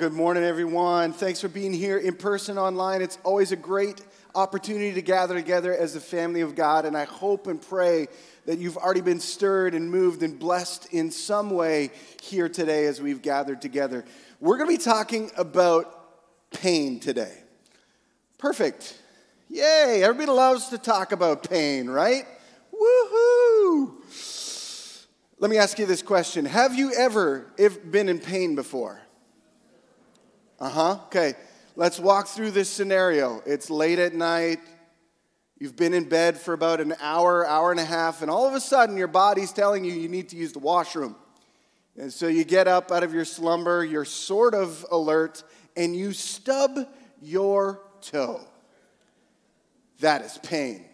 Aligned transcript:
good 0.00 0.14
morning, 0.14 0.42
everyone. 0.42 1.12
Thanks 1.12 1.42
for 1.42 1.48
being 1.48 1.74
here 1.74 1.98
in 1.98 2.14
person, 2.14 2.56
online. 2.56 3.02
It's 3.02 3.18
always 3.22 3.52
a 3.52 3.56
great 3.56 4.00
opportunity 4.34 4.94
to 4.94 5.02
gather 5.02 5.34
together 5.34 5.76
as 5.76 5.92
the 5.92 6.00
family 6.00 6.40
of 6.40 6.54
God, 6.54 6.86
and 6.86 6.96
I 6.96 7.04
hope 7.04 7.46
and 7.46 7.60
pray 7.60 8.08
that 8.46 8.58
you've 8.58 8.78
already 8.78 9.02
been 9.02 9.20
stirred 9.20 9.74
and 9.74 9.90
moved 9.90 10.22
and 10.22 10.38
blessed 10.38 10.86
in 10.94 11.10
some 11.10 11.50
way 11.50 11.90
here 12.22 12.48
today 12.48 12.86
as 12.86 13.02
we've 13.02 13.20
gathered 13.20 13.60
together. 13.60 14.06
We're 14.40 14.56
going 14.56 14.70
to 14.70 14.78
be 14.78 14.82
talking 14.82 15.30
about 15.36 16.50
pain 16.50 16.98
today. 16.98 17.36
Perfect. 18.38 18.98
Yay, 19.50 20.02
everybody 20.02 20.30
loves 20.30 20.68
to 20.68 20.78
talk 20.78 21.12
about 21.12 21.46
pain, 21.46 21.90
right? 21.90 22.24
Woohoo! 22.72 23.96
Let 25.38 25.50
me 25.50 25.58
ask 25.58 25.78
you 25.78 25.84
this 25.84 26.00
question 26.00 26.46
Have 26.46 26.74
you 26.74 26.94
ever 26.94 27.52
been 27.90 28.08
in 28.08 28.18
pain 28.18 28.54
before? 28.54 29.02
Uh 30.60 30.68
huh. 30.68 30.98
Okay, 31.06 31.32
let's 31.74 31.98
walk 31.98 32.28
through 32.28 32.50
this 32.50 32.68
scenario. 32.68 33.42
It's 33.46 33.70
late 33.70 33.98
at 33.98 34.12
night. 34.12 34.58
You've 35.58 35.76
been 35.76 35.94
in 35.94 36.06
bed 36.06 36.38
for 36.38 36.52
about 36.52 36.82
an 36.82 36.94
hour, 37.00 37.46
hour 37.46 37.70
and 37.70 37.80
a 37.80 37.84
half, 37.84 38.20
and 38.20 38.30
all 38.30 38.46
of 38.46 38.54
a 38.54 38.60
sudden 38.60 38.98
your 38.98 39.08
body's 39.08 39.52
telling 39.52 39.84
you 39.84 39.92
you 39.92 40.08
need 40.08 40.28
to 40.30 40.36
use 40.36 40.52
the 40.52 40.58
washroom. 40.58 41.16
And 41.96 42.12
so 42.12 42.28
you 42.28 42.44
get 42.44 42.68
up 42.68 42.92
out 42.92 43.02
of 43.02 43.14
your 43.14 43.24
slumber, 43.24 43.84
you're 43.84 44.04
sort 44.04 44.54
of 44.54 44.84
alert, 44.90 45.44
and 45.76 45.96
you 45.96 46.12
stub 46.12 46.78
your 47.22 47.80
toe. 48.02 48.40
That 50.00 50.22
is 50.22 50.38
pain. 50.38 50.84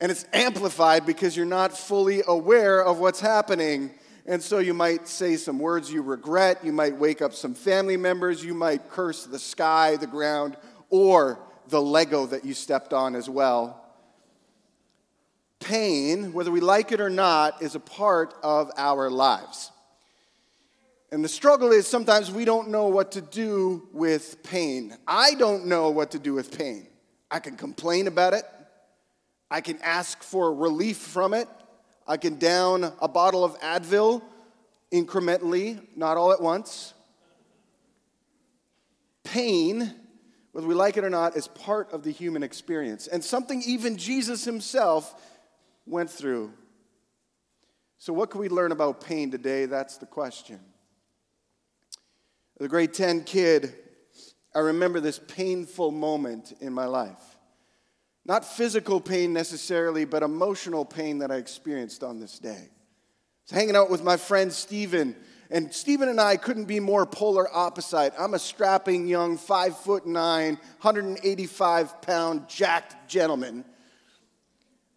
And 0.00 0.12
it's 0.12 0.24
amplified 0.32 1.04
because 1.04 1.36
you're 1.36 1.46
not 1.46 1.76
fully 1.76 2.22
aware 2.26 2.80
of 2.80 2.98
what's 2.98 3.20
happening 3.20 3.90
and 4.26 4.42
so 4.42 4.58
you 4.58 4.72
might 4.72 5.06
say 5.06 5.36
some 5.36 5.58
words 5.58 5.92
you 5.92 6.02
regret. 6.02 6.64
You 6.64 6.72
might 6.72 6.96
wake 6.96 7.20
up 7.20 7.34
some 7.34 7.54
family 7.54 7.96
members. 7.96 8.42
You 8.42 8.54
might 8.54 8.88
curse 8.88 9.24
the 9.24 9.38
sky, 9.38 9.96
the 9.96 10.06
ground, 10.06 10.56
or 10.88 11.40
the 11.68 11.80
Lego 11.80 12.26
that 12.26 12.44
you 12.44 12.54
stepped 12.54 12.92
on 12.94 13.14
as 13.14 13.28
well. 13.28 13.80
Pain, 15.60 16.32
whether 16.32 16.50
we 16.50 16.60
like 16.60 16.92
it 16.92 17.00
or 17.00 17.10
not, 17.10 17.62
is 17.62 17.74
a 17.74 17.80
part 17.80 18.34
of 18.42 18.70
our 18.76 19.10
lives. 19.10 19.70
And 21.12 21.22
the 21.22 21.28
struggle 21.28 21.70
is 21.70 21.86
sometimes 21.86 22.30
we 22.30 22.44
don't 22.44 22.68
know 22.68 22.88
what 22.88 23.12
to 23.12 23.20
do 23.20 23.88
with 23.92 24.42
pain. 24.42 24.96
I 25.06 25.34
don't 25.34 25.66
know 25.66 25.90
what 25.90 26.10
to 26.12 26.18
do 26.18 26.34
with 26.34 26.56
pain. 26.56 26.86
I 27.30 27.40
can 27.40 27.56
complain 27.56 28.06
about 28.06 28.32
it, 28.32 28.44
I 29.50 29.60
can 29.60 29.78
ask 29.82 30.22
for 30.22 30.54
relief 30.54 30.96
from 30.96 31.34
it, 31.34 31.48
I 32.06 32.16
can 32.16 32.38
down 32.38 32.92
a 33.00 33.08
bottle 33.08 33.44
of 33.44 33.58
Advil 33.60 34.22
incrementally, 34.92 35.80
not 35.96 36.16
all 36.16 36.32
at 36.32 36.40
once. 36.40 36.94
Pain, 39.24 39.92
whether 40.52 40.66
we 40.66 40.74
like 40.74 40.96
it 40.96 41.04
or 41.04 41.10
not, 41.10 41.36
is 41.36 41.48
part 41.48 41.92
of 41.92 42.02
the 42.02 42.10
human 42.10 42.42
experience 42.42 43.06
and 43.06 43.24
something 43.24 43.62
even 43.66 43.96
Jesus 43.96 44.44
himself 44.44 45.14
went 45.86 46.10
through. 46.10 46.52
So, 47.98 48.12
what 48.12 48.30
can 48.30 48.40
we 48.40 48.48
learn 48.48 48.70
about 48.70 49.00
pain 49.00 49.30
today? 49.30 49.64
That's 49.64 49.96
the 49.96 50.06
question. 50.06 50.60
A 52.60 52.68
grade 52.68 52.94
10 52.94 53.24
kid, 53.24 53.74
I 54.54 54.60
remember 54.60 55.00
this 55.00 55.18
painful 55.18 55.90
moment 55.90 56.52
in 56.60 56.72
my 56.72 56.84
life. 56.84 57.33
Not 58.26 58.44
physical 58.44 59.00
pain 59.00 59.32
necessarily, 59.32 60.04
but 60.04 60.22
emotional 60.22 60.84
pain 60.84 61.18
that 61.18 61.30
I 61.30 61.36
experienced 61.36 62.02
on 62.02 62.20
this 62.20 62.38
day. 62.38 62.50
I 62.50 63.50
was 63.50 63.50
hanging 63.50 63.76
out 63.76 63.90
with 63.90 64.02
my 64.02 64.16
friend 64.16 64.50
Stephen, 64.50 65.14
and 65.50 65.72
Stephen 65.74 66.08
and 66.08 66.18
I 66.18 66.38
couldn't 66.38 66.64
be 66.64 66.80
more 66.80 67.04
polar 67.04 67.54
opposite. 67.54 68.14
I'm 68.18 68.32
a 68.32 68.38
strapping 68.38 69.06
young, 69.06 69.36
five 69.36 69.76
foot 69.76 70.06
nine, 70.06 70.54
185 70.80 72.00
pound, 72.00 72.48
jacked 72.48 73.08
gentleman. 73.08 73.64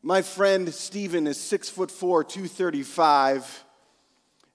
My 0.02 0.22
friend 0.22 0.74
Stephen 0.74 1.28
is 1.28 1.38
six 1.38 1.68
foot 1.68 1.92
four, 1.92 2.24
235. 2.24 3.66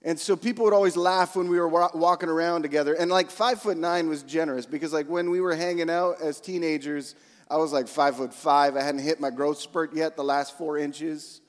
And 0.04 0.18
so 0.18 0.34
people 0.34 0.64
would 0.64 0.74
always 0.74 0.96
laugh 0.96 1.36
when 1.36 1.48
we 1.48 1.60
were 1.60 1.68
walking 1.68 2.30
around 2.30 2.62
together. 2.62 2.94
And 2.94 3.10
like 3.10 3.30
five 3.30 3.60
foot 3.60 3.76
nine 3.76 4.08
was 4.08 4.22
generous 4.22 4.64
because, 4.64 4.92
like, 4.92 5.08
when 5.08 5.30
we 5.30 5.40
were 5.40 5.54
hanging 5.54 5.90
out 5.90 6.22
as 6.22 6.40
teenagers, 6.40 7.14
I 7.52 7.56
was 7.56 7.70
like 7.70 7.86
five 7.86 8.16
foot 8.16 8.32
five. 8.32 8.76
I 8.76 8.82
hadn't 8.82 9.02
hit 9.02 9.20
my 9.20 9.28
growth 9.28 9.58
spurt 9.58 9.94
yet, 9.94 10.16
the 10.16 10.24
last 10.24 10.56
four 10.56 10.78
inches. 10.78 11.42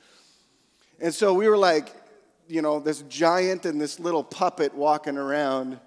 And 1.00 1.14
so 1.14 1.34
we 1.34 1.47
were 1.47 1.58
like, 1.58 1.96
you 2.50 2.62
know, 2.62 2.81
this 2.81 3.03
giant 3.03 3.66
and 3.66 3.80
this 3.80 4.02
little 4.02 4.22
puppet 4.22 4.75
walking 4.75 5.18
around 5.18 5.80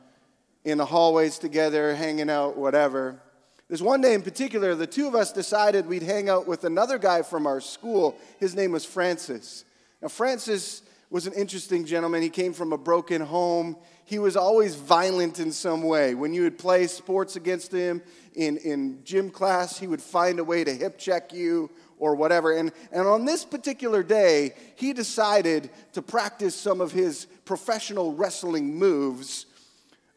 in 0.64 0.78
the 0.78 0.86
hallways 0.86 1.38
together, 1.38 1.94
hanging 1.94 2.30
out, 2.30 2.56
whatever. 2.56 3.20
There's 3.68 3.82
one 3.82 4.00
day 4.00 4.14
in 4.14 4.22
particular, 4.22 4.74
the 4.74 4.86
two 4.86 5.06
of 5.06 5.14
us 5.14 5.32
decided 5.32 5.86
we'd 5.86 6.02
hang 6.02 6.30
out 6.30 6.46
with 6.46 6.64
another 6.64 6.96
guy 6.96 7.20
from 7.20 7.46
our 7.46 7.60
school. 7.60 8.16
His 8.40 8.54
name 8.54 8.72
was 8.72 8.86
Francis. 8.86 9.66
Now, 10.00 10.08
Francis 10.08 10.80
was 11.10 11.26
an 11.26 11.34
interesting 11.34 11.84
gentleman. 11.84 12.22
He 12.22 12.30
came 12.30 12.54
from 12.54 12.72
a 12.72 12.78
broken 12.78 13.20
home. 13.20 13.76
He 14.06 14.20
was 14.20 14.36
always 14.36 14.76
violent 14.76 15.40
in 15.40 15.50
some 15.50 15.82
way. 15.82 16.14
When 16.14 16.32
you 16.32 16.42
would 16.42 16.58
play 16.58 16.86
sports 16.86 17.34
against 17.34 17.72
him 17.72 18.00
in, 18.36 18.56
in 18.58 19.00
gym 19.02 19.30
class, 19.30 19.78
he 19.78 19.88
would 19.88 20.00
find 20.00 20.38
a 20.38 20.44
way 20.44 20.62
to 20.62 20.72
hip 20.72 20.96
check 20.96 21.32
you 21.32 21.70
or 21.98 22.14
whatever. 22.14 22.56
And, 22.56 22.70
and 22.92 23.08
on 23.08 23.24
this 23.24 23.44
particular 23.44 24.04
day, 24.04 24.54
he 24.76 24.92
decided 24.92 25.70
to 25.94 26.02
practice 26.02 26.54
some 26.54 26.80
of 26.80 26.92
his 26.92 27.26
professional 27.44 28.14
wrestling 28.14 28.76
moves 28.76 29.46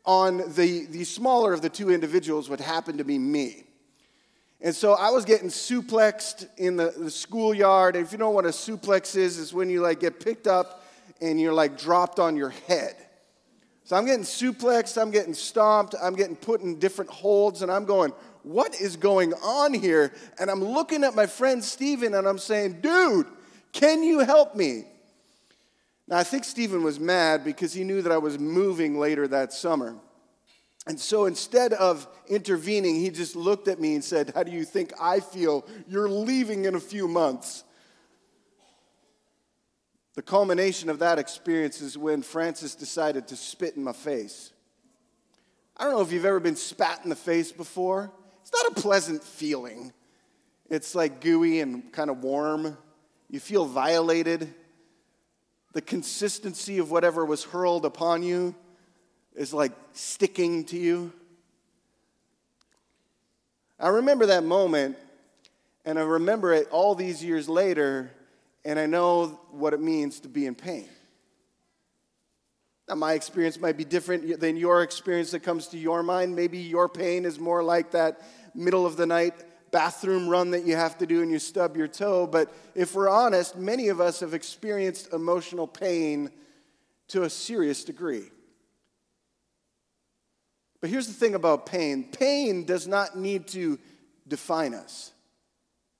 on 0.06 0.38
the, 0.54 0.86
the 0.86 1.04
smaller 1.04 1.52
of 1.52 1.64
the 1.64 1.70
two 1.70 1.90
individuals, 1.90 2.48
what 2.48 2.60
happened 2.60 3.00
to 3.00 3.04
be 3.04 3.18
me. 3.18 3.64
And 4.62 4.76
so 4.76 4.94
I 4.94 5.10
was 5.10 5.26
getting 5.26 5.50
suplexed 5.50 6.48
in 6.58 6.76
the, 6.76 6.94
the 6.96 7.10
schoolyard. 7.10 7.96
And 7.96 8.06
if 8.06 8.12
you 8.12 8.20
know 8.20 8.30
what 8.30 8.46
a 8.46 8.50
suplex 8.50 9.16
is, 9.16 9.40
is 9.40 9.52
when 9.52 9.68
you 9.68 9.82
like 9.82 10.00
get 10.00 10.20
picked 10.20 10.46
up 10.46 10.86
and 11.22 11.42
you're 11.42 11.54
like 11.54 11.76
dropped 11.76 12.20
on 12.20 12.36
your 12.36 12.50
head. 12.50 12.96
So 13.90 13.96
I'm 13.96 14.06
getting 14.06 14.24
suplexed, 14.24 15.02
I'm 15.02 15.10
getting 15.10 15.34
stomped, 15.34 15.96
I'm 16.00 16.14
getting 16.14 16.36
put 16.36 16.62
in 16.62 16.78
different 16.78 17.10
holds, 17.10 17.64
and 17.64 17.72
I'm 17.72 17.86
going, 17.86 18.14
what 18.44 18.80
is 18.80 18.96
going 18.96 19.34
on 19.34 19.74
here? 19.74 20.14
And 20.40 20.52
I'm 20.52 20.64
looking 20.64 21.04
at 21.04 21.16
my 21.16 21.26
friend 21.26 21.64
Steven 21.64 22.14
and 22.14 22.28
I'm 22.28 22.38
saying, 22.38 22.82
dude, 22.82 23.26
can 23.72 24.04
you 24.04 24.20
help 24.20 24.54
me? 24.54 24.84
Now, 26.08 26.20
I 26.20 26.24
think 26.24 26.44
Stephen 26.44 26.84
was 26.84 27.00
mad 27.00 27.44
because 27.44 27.74
he 27.74 27.84
knew 27.84 28.04
that 28.04 28.12
I 28.12 28.20
was 28.20 28.38
moving 28.38 29.00
later 29.00 29.28
that 29.28 29.54
summer. 29.54 29.96
And 30.86 31.00
so 31.00 31.26
instead 31.26 31.74
of 31.74 32.08
intervening, 32.28 32.94
he 32.94 33.10
just 33.10 33.36
looked 33.36 33.68
at 33.68 33.80
me 33.80 33.96
and 33.96 34.04
said, 34.04 34.34
How 34.36 34.44
do 34.44 34.52
you 34.52 34.66
think 34.66 34.94
I 35.02 35.20
feel? 35.20 35.66
You're 35.88 36.10
leaving 36.10 36.66
in 36.66 36.76
a 36.76 36.80
few 36.80 37.08
months. 37.08 37.64
The 40.20 40.24
culmination 40.24 40.90
of 40.90 41.00
that 41.00 41.18
experience 41.18 41.80
is 41.80 41.98
when 41.98 42.24
Francis 42.24 42.76
decided 42.76 43.30
to 43.30 43.38
spit 43.38 43.78
in 43.78 43.86
my 43.86 43.94
face. 43.94 44.52
I 45.78 45.86
don't 45.86 45.94
know 45.94 46.02
if 46.02 46.12
you've 46.12 46.26
ever 46.26 46.42
been 46.42 46.58
spat 46.58 47.00
in 47.06 47.10
the 47.10 47.16
face 47.16 47.54
before. 47.54 48.12
It's 48.42 48.52
not 48.52 48.78
a 48.78 48.82
pleasant 48.82 49.24
feeling. 49.24 49.94
It's 50.70 50.94
like 50.94 51.22
gooey 51.22 51.62
and 51.62 51.90
kind 51.94 52.10
of 52.10 52.22
warm. 52.22 52.78
You 53.30 53.40
feel 53.40 53.64
violated. 53.66 54.54
The 55.72 55.82
consistency 55.82 56.80
of 56.80 56.92
whatever 56.92 57.24
was 57.24 57.46
hurled 57.46 57.86
upon 57.86 58.22
you 58.22 58.56
is 59.38 59.54
like 59.54 59.72
sticking 59.94 60.66
to 60.66 60.78
you. 60.78 61.14
I 63.80 63.88
remember 63.88 64.26
that 64.26 64.44
moment, 64.44 64.98
and 65.86 65.98
I 65.98 66.02
remember 66.02 66.52
it 66.52 66.68
all 66.72 66.94
these 66.94 67.24
years 67.24 67.48
later, 67.48 68.12
and 68.66 68.78
I 68.78 68.86
know 68.86 69.40
what 69.52 69.74
it 69.74 69.82
means 69.82 70.20
to 70.22 70.28
be 70.28 70.46
in 70.46 70.56
pain. 70.56 70.90
Now, 72.88 72.96
my 72.96 73.14
experience 73.14 73.60
might 73.60 73.78
be 73.78 73.86
different 73.86 74.40
than 74.40 74.58
your 74.58 74.82
experience 74.82 75.32
that 75.32 75.42
comes 75.42 75.68
to 75.68 75.78
your 75.78 76.02
mind. 76.02 76.36
Maybe 76.36 76.58
your 76.58 76.90
pain 76.90 77.24
is 77.24 77.40
more 77.40 77.62
like 77.62 77.92
that 77.92 78.22
middle 78.56 78.86
of 78.86 78.98
the 78.98 79.06
night 79.06 79.36
bathroom 79.72 80.28
run 80.28 80.52
that 80.52 80.66
you 80.66 80.76
have 80.76 80.98
to 80.98 81.06
do 81.06 81.22
and 81.22 81.32
you 81.32 81.40
stub 81.40 81.78
your 81.78 81.88
toe. 81.88 82.26
But 82.26 82.52
if 82.76 82.96
we're 82.96 83.10
honest, 83.10 83.56
many 83.56 83.90
of 83.90 84.02
us 84.02 84.22
have 84.22 84.34
experienced 84.34 85.14
emotional 85.14 85.68
pain 85.68 86.32
to 87.10 87.24
a 87.24 87.30
serious 87.30 87.84
degree. 87.84 88.32
But 90.82 90.90
here's 90.90 91.08
the 91.08 91.14
thing 91.14 91.36
about 91.36 91.66
pain 91.66 92.06
pain 92.12 92.66
does 92.66 92.88
not 92.88 93.18
need 93.18 93.48
to 93.50 93.78
define 94.28 94.74
us. 94.74 95.12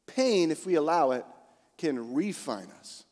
Pain, 0.08 0.52
if 0.52 0.66
we 0.66 0.76
allow 0.76 1.12
it, 1.12 1.26
can 1.80 2.14
refine 2.14 2.68
us. 2.80 3.06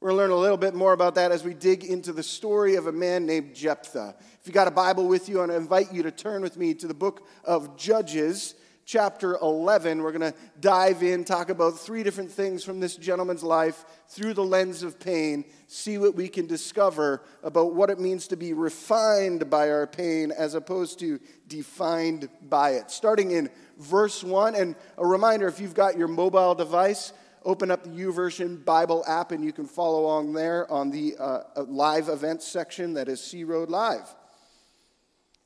We're 0.00 0.10
going 0.10 0.18
to 0.18 0.22
learn 0.22 0.38
a 0.38 0.40
little 0.40 0.56
bit 0.56 0.74
more 0.74 0.92
about 0.92 1.14
that 1.14 1.32
as 1.32 1.44
we 1.44 1.54
dig 1.54 1.84
into 1.84 2.12
the 2.12 2.22
story 2.22 2.74
of 2.74 2.86
a 2.86 2.92
man 2.92 3.24
named 3.24 3.54
Jephthah. 3.54 4.16
If 4.40 4.46
you 4.46 4.52
got 4.52 4.68
a 4.68 4.72
Bible 4.72 5.06
with 5.06 5.28
you, 5.28 5.40
I 5.40 5.54
invite 5.54 5.92
you 5.92 6.02
to 6.02 6.10
turn 6.10 6.42
with 6.42 6.56
me 6.56 6.74
to 6.74 6.86
the 6.86 6.94
book 6.94 7.26
of 7.44 7.76
Judges, 7.76 8.54
chapter 8.84 9.36
11. 9.36 10.02
We're 10.02 10.12
going 10.12 10.32
to 10.32 10.38
dive 10.60 11.02
in, 11.02 11.24
talk 11.24 11.50
about 11.50 11.78
three 11.78 12.02
different 12.02 12.30
things 12.30 12.62
from 12.62 12.78
this 12.78 12.96
gentleman's 12.96 13.42
life 13.42 13.84
through 14.08 14.34
the 14.34 14.44
lens 14.44 14.82
of 14.82 15.00
pain, 15.00 15.44
see 15.66 15.98
what 15.98 16.14
we 16.14 16.28
can 16.28 16.46
discover 16.46 17.22
about 17.42 17.74
what 17.74 17.90
it 17.90 17.98
means 17.98 18.28
to 18.28 18.36
be 18.36 18.52
refined 18.52 19.50
by 19.50 19.70
our 19.70 19.86
pain 19.86 20.30
as 20.30 20.54
opposed 20.54 20.98
to 21.00 21.18
defined 21.48 22.28
by 22.48 22.72
it. 22.72 22.90
Starting 22.90 23.32
in 23.32 23.50
verse 23.78 24.22
1, 24.22 24.54
and 24.54 24.76
a 24.98 25.06
reminder 25.06 25.48
if 25.48 25.58
you've 25.58 25.74
got 25.74 25.98
your 25.98 26.08
mobile 26.08 26.54
device, 26.54 27.12
open 27.46 27.70
up 27.70 27.84
the 27.84 27.90
YouVersion 27.90 28.64
Bible 28.64 29.04
app 29.06 29.30
and 29.30 29.42
you 29.42 29.52
can 29.52 29.66
follow 29.66 30.00
along 30.00 30.32
there 30.32 30.70
on 30.70 30.90
the 30.90 31.16
uh, 31.16 31.42
uh 31.56 31.62
live 31.62 32.08
events 32.08 32.46
section 32.46 32.94
that 32.94 33.08
is 33.08 33.22
C 33.22 33.44
Road 33.44 33.70
Live. 33.70 34.14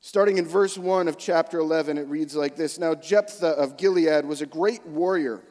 Starting 0.01 0.39
in 0.39 0.47
verse 0.47 0.79
1 0.79 1.07
of 1.07 1.15
chapter 1.15 1.59
11, 1.59 1.99
it 1.99 2.07
reads 2.07 2.35
like 2.35 2.55
this 2.55 2.79
Now 2.79 2.95
Jephthah 2.95 3.51
of 3.51 3.77
Gilead 3.77 4.25
was 4.25 4.41
a 4.41 4.47
great 4.47 4.85
warrior. 4.85 5.41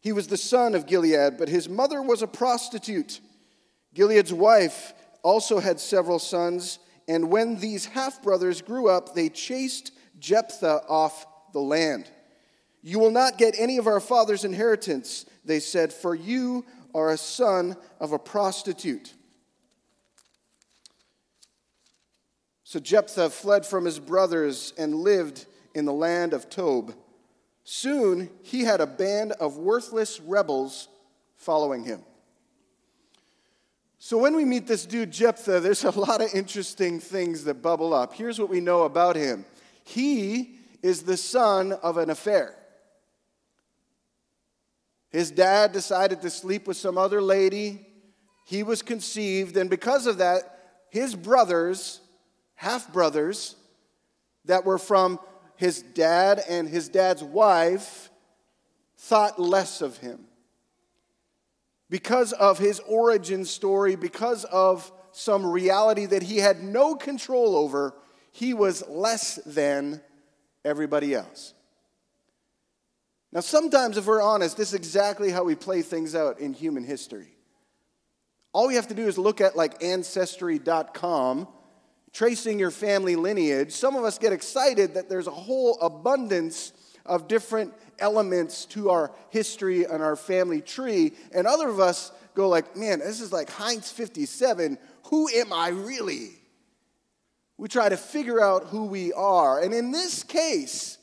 He 0.00 0.12
was 0.12 0.28
the 0.28 0.36
son 0.36 0.74
of 0.74 0.86
Gilead, 0.86 1.38
but 1.38 1.48
his 1.48 1.70
mother 1.70 2.02
was 2.02 2.20
a 2.20 2.28
prostitute. 2.28 3.20
Gilead's 3.94 4.32
wife 4.32 4.92
also 5.22 5.58
had 5.58 5.80
several 5.80 6.18
sons, 6.18 6.78
and 7.08 7.30
when 7.30 7.56
these 7.56 7.86
half 7.86 8.22
brothers 8.22 8.60
grew 8.60 8.90
up, 8.90 9.14
they 9.14 9.30
chased 9.30 9.90
Jephthah 10.18 10.82
off 10.86 11.26
the 11.54 11.60
land. 11.60 12.10
You 12.86 13.00
will 13.00 13.10
not 13.10 13.36
get 13.36 13.56
any 13.58 13.78
of 13.78 13.88
our 13.88 13.98
father's 13.98 14.44
inheritance, 14.44 15.26
they 15.44 15.58
said, 15.58 15.92
for 15.92 16.14
you 16.14 16.64
are 16.94 17.10
a 17.10 17.16
son 17.16 17.76
of 17.98 18.12
a 18.12 18.18
prostitute. 18.18 19.12
So 22.62 22.78
Jephthah 22.78 23.30
fled 23.30 23.66
from 23.66 23.86
his 23.86 23.98
brothers 23.98 24.72
and 24.78 24.94
lived 24.94 25.46
in 25.74 25.84
the 25.84 25.92
land 25.92 26.32
of 26.32 26.48
Tob. 26.48 26.94
Soon 27.64 28.30
he 28.44 28.62
had 28.62 28.80
a 28.80 28.86
band 28.86 29.32
of 29.32 29.56
worthless 29.56 30.20
rebels 30.20 30.86
following 31.34 31.82
him. 31.82 32.02
So 33.98 34.16
when 34.16 34.36
we 34.36 34.44
meet 34.44 34.68
this 34.68 34.86
dude 34.86 35.10
Jephthah, 35.10 35.58
there's 35.58 35.82
a 35.82 35.90
lot 35.90 36.22
of 36.22 36.32
interesting 36.32 37.00
things 37.00 37.42
that 37.44 37.62
bubble 37.62 37.92
up. 37.92 38.14
Here's 38.14 38.38
what 38.38 38.48
we 38.48 38.60
know 38.60 38.84
about 38.84 39.16
him 39.16 39.44
he 39.82 40.60
is 40.84 41.02
the 41.02 41.16
son 41.16 41.72
of 41.72 41.96
an 41.96 42.10
affair. 42.10 42.54
His 45.16 45.30
dad 45.30 45.72
decided 45.72 46.20
to 46.20 46.28
sleep 46.28 46.68
with 46.68 46.76
some 46.76 46.98
other 46.98 47.22
lady. 47.22 47.86
He 48.44 48.62
was 48.62 48.82
conceived, 48.82 49.56
and 49.56 49.70
because 49.70 50.06
of 50.06 50.18
that, 50.18 50.42
his 50.90 51.14
brothers 51.14 52.02
half 52.54 52.92
brothers 52.92 53.56
that 54.44 54.66
were 54.66 54.76
from 54.76 55.18
his 55.56 55.80
dad 55.80 56.42
and 56.46 56.68
his 56.68 56.90
dad's 56.90 57.24
wife 57.24 58.10
thought 58.98 59.40
less 59.40 59.80
of 59.80 59.96
him. 59.96 60.26
Because 61.88 62.34
of 62.34 62.58
his 62.58 62.80
origin 62.80 63.46
story, 63.46 63.96
because 63.96 64.44
of 64.44 64.92
some 65.12 65.46
reality 65.46 66.04
that 66.04 66.24
he 66.24 66.36
had 66.36 66.62
no 66.62 66.94
control 66.94 67.56
over, 67.56 67.94
he 68.32 68.52
was 68.52 68.86
less 68.86 69.36
than 69.46 70.02
everybody 70.62 71.14
else. 71.14 71.54
Now, 73.36 73.42
sometimes, 73.42 73.98
if 73.98 74.06
we're 74.06 74.22
honest, 74.22 74.56
this 74.56 74.68
is 74.68 74.74
exactly 74.74 75.30
how 75.30 75.44
we 75.44 75.54
play 75.54 75.82
things 75.82 76.14
out 76.14 76.40
in 76.40 76.54
human 76.54 76.84
history. 76.84 77.36
All 78.54 78.66
we 78.66 78.76
have 78.76 78.88
to 78.88 78.94
do 78.94 79.06
is 79.06 79.18
look 79.18 79.42
at 79.42 79.54
like 79.54 79.84
ancestry.com 79.84 81.46
tracing 82.14 82.58
your 82.58 82.70
family 82.70 83.14
lineage, 83.14 83.72
some 83.72 83.94
of 83.94 84.04
us 84.04 84.16
get 84.16 84.32
excited 84.32 84.94
that 84.94 85.10
there's 85.10 85.26
a 85.26 85.30
whole 85.30 85.78
abundance 85.82 86.72
of 87.04 87.28
different 87.28 87.74
elements 87.98 88.64
to 88.64 88.88
our 88.88 89.12
history 89.28 89.84
and 89.84 90.02
our 90.02 90.16
family 90.16 90.62
tree, 90.62 91.12
and 91.34 91.46
other 91.46 91.68
of 91.68 91.78
us 91.78 92.12
go 92.34 92.48
like, 92.48 92.74
"Man, 92.74 93.00
this 93.00 93.20
is 93.20 93.34
like 93.34 93.50
Heinz 93.50 93.90
57. 93.90 94.78
Who 95.10 95.28
am 95.28 95.52
I 95.52 95.68
really?" 95.68 96.40
We 97.58 97.68
try 97.68 97.90
to 97.90 97.98
figure 97.98 98.40
out 98.40 98.68
who 98.68 98.84
we 98.84 99.12
are. 99.12 99.60
And 99.60 99.74
in 99.74 99.90
this 99.90 100.22
case, 100.22 100.96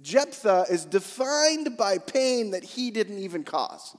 Jephthah 0.00 0.66
is 0.70 0.84
defined 0.84 1.76
by 1.76 1.98
pain 1.98 2.52
that 2.52 2.64
he 2.64 2.90
didn't 2.90 3.18
even 3.18 3.44
cause. 3.44 3.96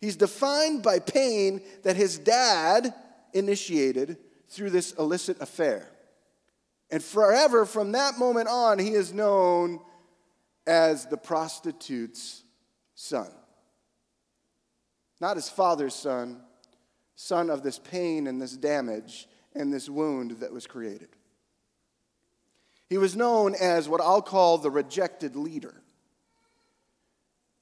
He's 0.00 0.16
defined 0.16 0.82
by 0.82 0.98
pain 0.98 1.62
that 1.82 1.96
his 1.96 2.18
dad 2.18 2.94
initiated 3.32 4.18
through 4.48 4.70
this 4.70 4.92
illicit 4.92 5.40
affair. 5.40 5.90
And 6.90 7.02
forever 7.02 7.66
from 7.66 7.92
that 7.92 8.18
moment 8.18 8.48
on, 8.48 8.78
he 8.78 8.90
is 8.92 9.12
known 9.12 9.80
as 10.66 11.06
the 11.06 11.16
prostitute's 11.16 12.44
son. 12.94 13.28
Not 15.20 15.36
his 15.36 15.48
father's 15.48 15.94
son, 15.94 16.42
son 17.16 17.50
of 17.50 17.62
this 17.62 17.78
pain 17.78 18.26
and 18.26 18.40
this 18.40 18.56
damage 18.56 19.28
and 19.54 19.72
this 19.72 19.88
wound 19.88 20.32
that 20.40 20.52
was 20.52 20.66
created. 20.66 21.08
He 22.88 22.98
was 22.98 23.16
known 23.16 23.54
as 23.54 23.88
what 23.88 24.00
I'll 24.00 24.22
call 24.22 24.58
the 24.58 24.70
rejected 24.70 25.36
leader. 25.36 25.82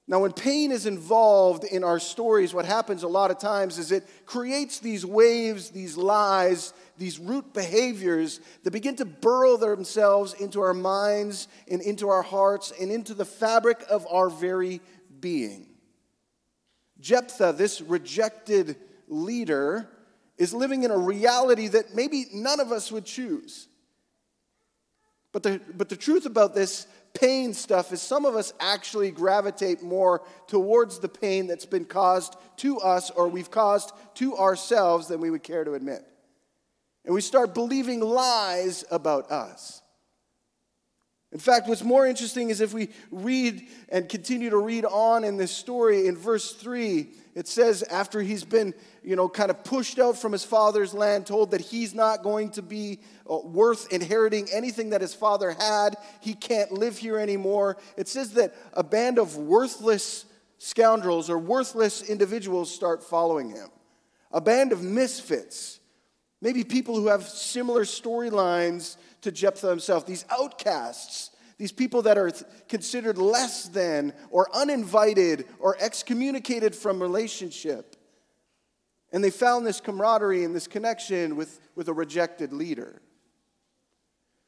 Now, 0.07 0.21
when 0.21 0.33
pain 0.33 0.71
is 0.71 0.85
involved 0.85 1.65
in 1.65 1.83
our 1.83 1.99
stories, 1.99 2.53
what 2.53 2.67
happens 2.67 3.05
a 3.05 3.09
lot 3.09 3.31
of 3.31 3.39
times 3.39 3.79
is 3.79 3.91
it 3.91 4.07
creates 4.27 4.79
these 4.79 5.07
waves, 5.07 5.71
these 5.71 5.97
lies, 5.97 6.75
these 6.99 7.19
root 7.19 7.55
behaviors 7.55 8.41
that 8.65 8.71
begin 8.71 8.97
to 8.97 9.07
burrow 9.07 9.57
themselves 9.57 10.35
into 10.35 10.61
our 10.61 10.75
minds 10.75 11.49
and 11.71 11.81
into 11.81 12.11
our 12.11 12.23
hearts 12.23 12.71
and 12.79 12.93
into 12.93 13.15
the 13.15 13.25
fabric 13.25 13.83
of 13.89 14.07
our 14.11 14.29
very 14.29 14.83
being. 15.21 15.69
Jephthah, 17.01 17.55
this 17.57 17.81
rejected 17.81 18.77
leader, 19.09 19.89
is 20.37 20.53
living 20.53 20.83
in 20.83 20.91
a 20.91 20.99
reality 20.99 21.69
that 21.69 21.95
maybe 21.95 22.27
none 22.31 22.61
of 22.61 22.73
us 22.73 22.93
would 22.93 23.07
choose. 23.07 23.69
But 25.35 25.43
the, 25.43 25.61
but 25.77 25.89
the 25.89 25.97
truth 25.97 26.27
about 26.27 26.55
this 26.55 26.87
pain 27.13 27.55
stuff 27.55 27.93
is 27.93 28.01
some 28.01 28.25
of 28.25 28.37
us 28.37 28.55
actually 28.61 29.11
gravitate 29.11 29.83
more 29.83 30.23
towards 30.47 31.01
the 31.01 31.09
pain 31.09 31.49
that's 31.49 31.67
been 31.67 31.85
caused 31.85 32.37
to 32.59 32.79
us 32.79 33.11
or 33.11 33.29
we've 33.29 33.51
caused 33.51 33.91
to 34.15 34.37
ourselves 34.37 35.09
than 35.09 35.21
we 35.21 35.31
would 35.31 35.43
care 35.43 35.65
to 35.65 35.75
admit. 35.75 36.05
And 37.05 37.13
we 37.13 37.21
start 37.21 37.53
believing 37.53 38.01
lies 38.01 38.85
about 38.93 39.33
us. 39.33 39.83
In 41.35 41.41
fact, 41.41 41.69
what's 41.69 41.83
more 41.83 42.07
interesting 42.07 42.51
is 42.51 42.61
if 42.61 42.73
we 42.73 42.91
read 43.11 43.67
and 43.89 44.09
continue 44.09 44.51
to 44.51 44.57
read 44.57 44.85
on 44.85 45.25
in 45.25 45.37
this 45.37 45.51
story 45.51 46.07
in 46.07 46.17
verse 46.17 46.53
3, 46.53 47.09
it 47.35 47.49
says 47.49 47.83
after 47.83 48.23
he's 48.23 48.45
been, 48.45 48.73
you 49.03 49.17
know, 49.17 49.29
kind 49.29 49.51
of 49.51 49.65
pushed 49.65 49.99
out 49.99 50.17
from 50.17 50.31
his 50.31 50.45
father's 50.45 50.95
land, 50.95 51.27
told 51.27 51.51
that 51.51 51.61
he's 51.61 51.93
not 51.93 52.23
going 52.23 52.51
to 52.51 52.63
be 52.63 53.01
uh, 53.29 53.39
worth 53.39 53.93
inheriting 53.93 54.47
anything 54.53 54.91
that 54.91 55.01
his 55.01 55.13
father 55.13 55.51
had, 55.51 55.97
he 56.21 56.35
can't 56.35 56.71
live 56.71 56.97
here 56.97 57.19
anymore. 57.19 57.79
It 57.97 58.07
says 58.07 58.35
that 58.35 58.55
a 58.73 58.85
band 58.85 59.19
of 59.19 59.37
worthless 59.37 60.27
scoundrels 60.59 61.29
or 61.29 61.37
worthless 61.37 62.09
individuals 62.09 62.73
start 62.73 63.03
following 63.03 63.51
him. 63.51 63.71
A 64.31 64.41
band 64.41 64.71
of 64.71 64.85
misfits. 64.85 65.81
Maybe 66.41 66.63
people 66.63 66.95
who 66.95 67.09
have 67.09 67.25
similar 67.25 67.83
storylines 67.83 68.99
to 69.23 69.33
Jephthah 69.33 69.71
himself, 69.71 70.07
these 70.07 70.25
outcasts, 70.31 71.31
these 71.59 71.73
people 71.73 72.03
that 72.03 72.19
are 72.19 72.31
considered 72.69 73.19
less 73.19 73.69
than 73.69 74.13
or 74.31 74.49
uninvited 74.55 75.47
or 75.59 75.77
excommunicated 75.81 76.75
from 76.75 77.01
relationship. 77.01 77.97
And 79.13 79.23
they 79.23 79.31
found 79.31 79.65
this 79.65 79.81
camaraderie 79.81 80.45
and 80.45 80.55
this 80.55 80.67
connection 80.67 81.37
with, 81.37 81.61
with 81.77 81.89
a 81.89 81.93
rejected 81.93 82.53
leader. 82.53 83.01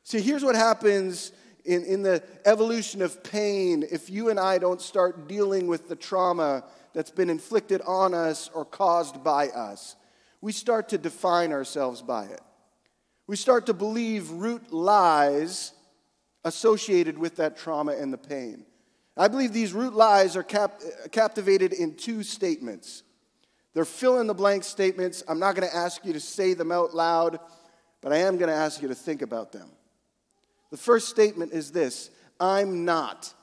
See, 0.02 0.20
here's 0.20 0.44
what 0.44 0.56
happens 0.56 1.32
in, 1.64 1.84
in 1.84 2.02
the 2.02 2.22
evolution 2.44 3.02
of 3.02 3.22
pain 3.22 3.84
if 3.90 4.10
you 4.10 4.30
and 4.30 4.40
I 4.40 4.58
don't 4.58 4.80
start 4.80 5.28
dealing 5.28 5.66
with 5.66 5.88
the 5.88 5.96
trauma 5.96 6.64
that's 6.92 7.10
been 7.10 7.30
inflicted 7.30 7.82
on 7.82 8.14
us 8.14 8.50
or 8.54 8.64
caused 8.64 9.22
by 9.22 9.48
us. 9.48 9.96
We 10.40 10.52
start 10.52 10.88
to 10.90 10.98
define 10.98 11.52
ourselves 11.52 12.02
by 12.02 12.24
it. 12.24 12.40
We 13.26 13.36
start 13.36 13.66
to 13.66 13.74
believe 13.74 14.30
root 14.30 14.72
lies 14.72 15.72
associated 16.46 17.18
with 17.18 17.36
that 17.36 17.56
trauma 17.56 17.92
and 17.92 18.12
the 18.12 18.18
pain. 18.18 18.64
I 19.16 19.26
believe 19.26 19.52
these 19.52 19.72
root 19.72 19.94
lies 19.94 20.36
are 20.36 20.44
cap- 20.44 20.80
uh, 20.80 21.08
captivated 21.08 21.72
in 21.72 21.96
two 21.96 22.22
statements. 22.22 23.02
They're 23.74 23.84
fill 23.84 24.20
in 24.20 24.28
the 24.28 24.34
blank 24.34 24.62
statements. 24.62 25.24
I'm 25.26 25.40
not 25.40 25.56
going 25.56 25.68
to 25.68 25.76
ask 25.76 26.04
you 26.04 26.12
to 26.12 26.20
say 26.20 26.54
them 26.54 26.70
out 26.70 26.94
loud, 26.94 27.40
but 28.00 28.12
I 28.12 28.18
am 28.18 28.38
going 28.38 28.48
to 28.48 28.54
ask 28.54 28.80
you 28.80 28.88
to 28.88 28.94
think 28.94 29.22
about 29.22 29.50
them. 29.50 29.68
The 30.70 30.76
first 30.76 31.08
statement 31.08 31.52
is 31.52 31.72
this 31.72 32.10
I'm 32.38 32.84
not 32.84 33.34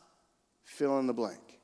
fill 0.63 0.97
in 0.99 1.07
the 1.07 1.13
blank. 1.13 1.59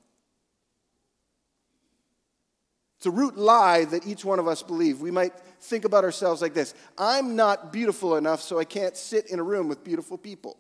It's 2.98 3.06
a 3.06 3.12
root 3.12 3.38
lie 3.38 3.86
that 3.86 4.06
each 4.06 4.26
one 4.26 4.40
of 4.40 4.48
us 4.50 4.62
believe. 4.62 5.00
We 5.00 5.10
might 5.10 5.32
think 5.62 5.86
about 5.86 6.04
ourselves 6.04 6.42
like 6.42 6.54
this 6.54 6.74
I'm 6.98 7.38
not 7.38 7.72
beautiful 7.72 8.18
enough, 8.18 8.42
so 8.42 8.60
I 8.60 8.66
can't 8.66 8.98
sit 8.98 9.28
in 9.28 9.40
a 9.40 9.44
room 9.44 9.70
with 9.70 9.86
beautiful 9.86 10.18
people. 10.18 10.58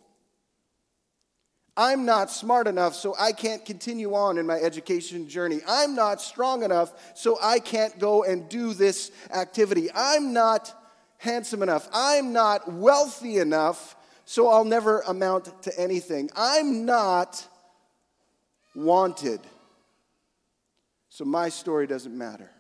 I'm 1.79 2.03
not 2.03 2.29
smart 2.29 2.67
enough, 2.67 2.93
so 2.93 3.15
I 3.17 3.31
can't 3.31 3.63
continue 3.63 4.13
on 4.13 4.37
in 4.37 4.45
my 4.45 4.57
education 4.57 5.29
journey. 5.29 5.61
I'm 5.65 5.95
not 5.95 6.21
strong 6.21 6.63
enough, 6.63 6.91
so 7.15 7.37
I 7.41 7.59
can't 7.59 7.97
go 7.99 8.25
and 8.25 8.49
do 8.49 8.73
this 8.73 9.11
activity. 9.33 9.89
I'm 9.95 10.33
not 10.33 10.73
handsome 11.19 11.63
enough. 11.63 11.87
I'm 11.93 12.33
not 12.33 12.69
wealthy 12.69 13.37
enough, 13.37 13.95
so 14.25 14.49
I'll 14.49 14.65
never 14.65 14.99
amount 15.07 15.63
to 15.63 15.79
anything. 15.79 16.29
I'm 16.35 16.83
not 16.83 17.47
wanted, 18.75 19.39
so 21.07 21.23
my 21.23 21.47
story 21.47 21.87
doesn't 21.87 22.17
matter. 22.17 22.51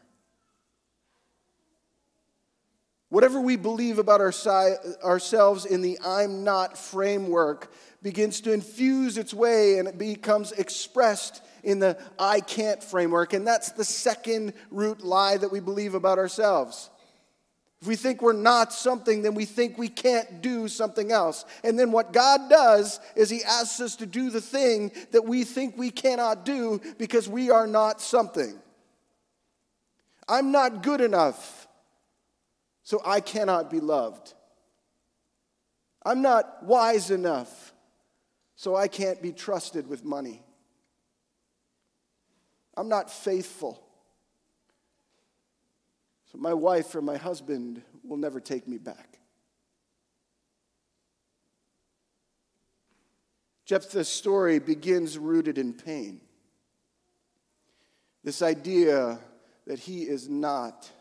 Whatever 3.09 3.41
we 3.41 3.57
believe 3.57 3.97
about 3.97 4.21
our 4.21 4.31
si- 4.31 4.75
ourselves 5.03 5.65
in 5.65 5.81
the 5.81 5.99
I'm 6.05 6.43
not 6.43 6.77
framework 6.77 7.71
begins 8.01 8.41
to 8.41 8.53
infuse 8.53 9.17
its 9.17 9.33
way 9.33 9.79
and 9.79 9.87
it 9.87 9.97
becomes 9.97 10.51
expressed 10.53 11.43
in 11.63 11.79
the 11.79 11.97
I 12.17 12.39
can't 12.39 12.83
framework. 12.83 13.33
And 13.33 13.45
that's 13.45 13.71
the 13.71 13.83
second 13.83 14.53
root 14.71 15.01
lie 15.01 15.37
that 15.37 15.51
we 15.51 15.59
believe 15.59 15.93
about 15.93 16.17
ourselves. 16.17 16.89
If 17.81 17.87
we 17.87 17.95
think 17.95 18.21
we're 18.21 18.33
not 18.33 18.73
something, 18.73 19.21
then 19.21 19.35
we 19.35 19.45
think 19.45 19.77
we 19.77 19.87
can't 19.87 20.41
do 20.41 20.67
something 20.67 21.11
else. 21.11 21.45
And 21.63 21.79
then 21.79 21.91
what 21.91 22.11
God 22.11 22.49
does 22.49 22.99
is 23.15 23.29
He 23.29 23.43
asks 23.43 23.79
us 23.79 23.95
to 23.97 24.05
do 24.05 24.29
the 24.29 24.41
thing 24.41 24.91
that 25.11 25.23
we 25.25 25.45
think 25.45 25.77
we 25.77 25.89
cannot 25.89 26.43
do 26.43 26.81
because 26.97 27.29
we 27.29 27.51
are 27.51 27.67
not 27.67 28.01
something. 28.01 28.59
I'm 30.27 30.51
not 30.51 30.83
good 30.83 30.99
enough 30.99 31.59
so 32.89 32.99
I 33.05 33.19
cannot 33.19 33.69
be 33.69 33.79
loved. 33.79 34.33
I'm 36.03 36.23
not 36.23 36.63
wise 36.63 37.11
enough, 37.11 37.68
so 38.59 38.75
I 38.75 38.89
can't 38.89 39.21
be 39.21 39.31
trusted 39.31 39.87
with 39.87 40.03
money. 40.03 40.43
I'm 42.75 42.89
not 42.89 43.09
faithful, 43.09 43.81
so 46.29 46.37
my 46.37 46.53
wife 46.53 46.93
or 46.93 47.01
my 47.01 47.15
husband 47.15 47.81
will 48.03 48.17
never 48.17 48.41
take 48.41 48.67
me 48.67 48.77
back. 48.77 49.17
Jephthah's 53.63 54.09
story 54.09 54.59
begins 54.59 55.17
rooted 55.17 55.57
in 55.57 55.71
pain. 55.71 56.19
This 58.25 58.41
idea 58.41 59.19
that 59.67 59.79
he 59.79 60.01
is 60.01 60.27
not 60.27 60.91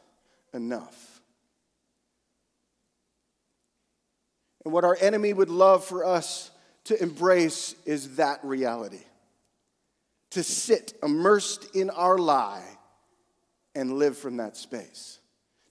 enough. 0.54 1.22
And 4.64 4.72
what 4.72 4.84
our 4.84 4.96
enemy 5.00 5.32
would 5.32 5.50
love 5.50 5.84
for 5.84 6.04
us 6.04 6.52
to 6.88 7.02
embrace 7.02 7.74
is 7.84 8.16
that 8.16 8.42
reality. 8.42 9.04
To 10.30 10.42
sit 10.42 10.94
immersed 11.02 11.76
in 11.76 11.90
our 11.90 12.16
lie 12.16 12.64
and 13.74 13.98
live 13.98 14.16
from 14.16 14.38
that 14.38 14.56
space. 14.56 15.18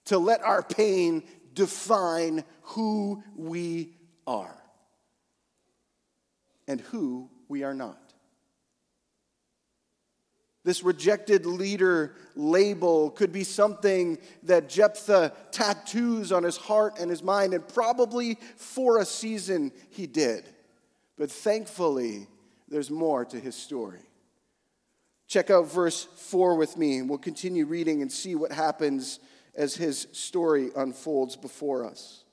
To 0.06 0.18
let 0.18 0.42
our 0.42 0.62
pain 0.62 1.24
define 1.54 2.44
who 2.62 3.24
we 3.34 3.96
are 4.28 4.56
and 6.68 6.80
who 6.82 7.28
we 7.48 7.64
are 7.64 7.74
not. 7.74 7.98
This 10.62 10.84
rejected 10.84 11.46
leader 11.46 12.14
label 12.36 13.10
could 13.10 13.32
be 13.32 13.42
something 13.42 14.18
that 14.44 14.68
Jephthah 14.68 15.32
tattoos 15.50 16.30
on 16.30 16.44
his 16.44 16.56
heart 16.56 17.00
and 17.00 17.10
his 17.10 17.24
mind, 17.24 17.54
and 17.54 17.66
probably 17.66 18.38
for 18.54 18.98
a 18.98 19.04
season 19.04 19.72
he 19.90 20.06
did. 20.06 20.44
But 21.18 21.30
thankfully, 21.30 22.28
there's 22.68 22.90
more 22.90 23.24
to 23.24 23.40
his 23.40 23.56
story. 23.56 24.00
Check 25.26 25.50
out 25.50 25.70
verse 25.70 26.04
4 26.04 26.54
with 26.54 26.76
me, 26.76 26.98
and 26.98 27.08
we'll 27.08 27.18
continue 27.18 27.66
reading 27.66 28.00
and 28.00 28.10
see 28.10 28.34
what 28.34 28.52
happens 28.52 29.18
as 29.54 29.74
his 29.74 30.06
story 30.12 30.70
unfolds 30.76 31.36
before 31.36 31.84
us. 31.84 32.24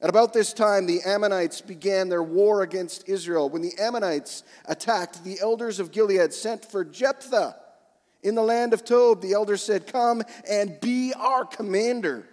At 0.00 0.10
about 0.10 0.32
this 0.32 0.52
time, 0.52 0.86
the 0.86 1.00
Ammonites 1.04 1.60
began 1.60 2.08
their 2.08 2.22
war 2.22 2.62
against 2.62 3.08
Israel. 3.08 3.48
When 3.48 3.62
the 3.62 3.76
Ammonites 3.80 4.44
attacked, 4.66 5.24
the 5.24 5.40
elders 5.40 5.80
of 5.80 5.90
Gilead 5.90 6.32
sent 6.32 6.64
for 6.64 6.84
Jephthah. 6.84 7.56
In 8.22 8.36
the 8.36 8.42
land 8.42 8.74
of 8.74 8.84
Tob, 8.84 9.22
the 9.22 9.32
elders 9.32 9.62
said, 9.62 9.88
Come 9.88 10.22
and 10.48 10.78
be 10.78 11.12
our 11.14 11.44
commander. 11.44 12.28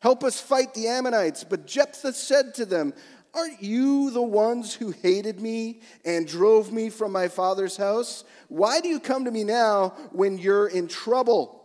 Help 0.00 0.24
us 0.24 0.40
fight 0.40 0.74
the 0.74 0.88
Ammonites. 0.88 1.44
But 1.44 1.66
Jephthah 1.68 2.14
said 2.14 2.54
to 2.54 2.64
them, 2.66 2.94
Aren't 3.34 3.62
you 3.62 4.10
the 4.10 4.22
ones 4.22 4.74
who 4.74 4.90
hated 4.90 5.40
me 5.40 5.80
and 6.04 6.28
drove 6.28 6.70
me 6.70 6.90
from 6.90 7.12
my 7.12 7.28
father's 7.28 7.76
house? 7.76 8.24
Why 8.48 8.80
do 8.80 8.88
you 8.88 9.00
come 9.00 9.24
to 9.24 9.30
me 9.30 9.42
now 9.42 9.94
when 10.10 10.36
you're 10.36 10.68
in 10.68 10.86
trouble? 10.86 11.62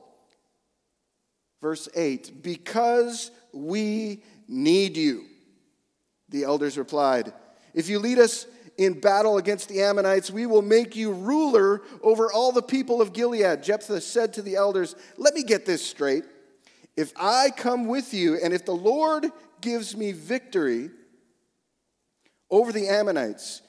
Verse 1.62 1.90
8 1.94 2.42
Because 2.42 3.32
we 3.54 4.24
need 4.48 4.96
you. 4.96 5.26
The 6.30 6.46
elders 6.46 6.78
replied, 6.78 7.34
If 7.74 7.90
you 7.90 8.00
lead 8.00 8.20
us 8.20 8.48
in 8.78 9.00
battle 9.00 9.38
against 9.38 9.68
the 9.68 9.82
Ammonites, 9.82 10.32
we 10.32 10.46
will 10.46 10.62
make 10.62 10.96
you 10.96 11.12
ruler 11.12 11.82
over 12.02 12.32
all 12.32 12.54
the 12.54 12.62
people 12.62 13.02
of 13.02 13.12
Gilead. 13.12 13.64
Jephthah 13.64 14.02
said 14.02 14.34
to 14.34 14.42
the 14.42 14.56
elders, 14.56 14.96
Let 15.18 15.34
me 15.34 15.44
get 15.44 15.66
this 15.66 15.86
straight. 15.86 16.24
If 16.96 17.12
I 17.18 17.50
come 17.50 17.88
with 17.88 18.14
you, 18.14 18.40
and 18.42 18.54
if 18.54 18.66
the 18.66 18.72
Lord 18.72 19.32
gives 19.60 19.96
me 19.96 20.14
victory 20.14 20.92
over 22.50 22.72
the 22.72 22.88
Ammonites, 22.88 23.62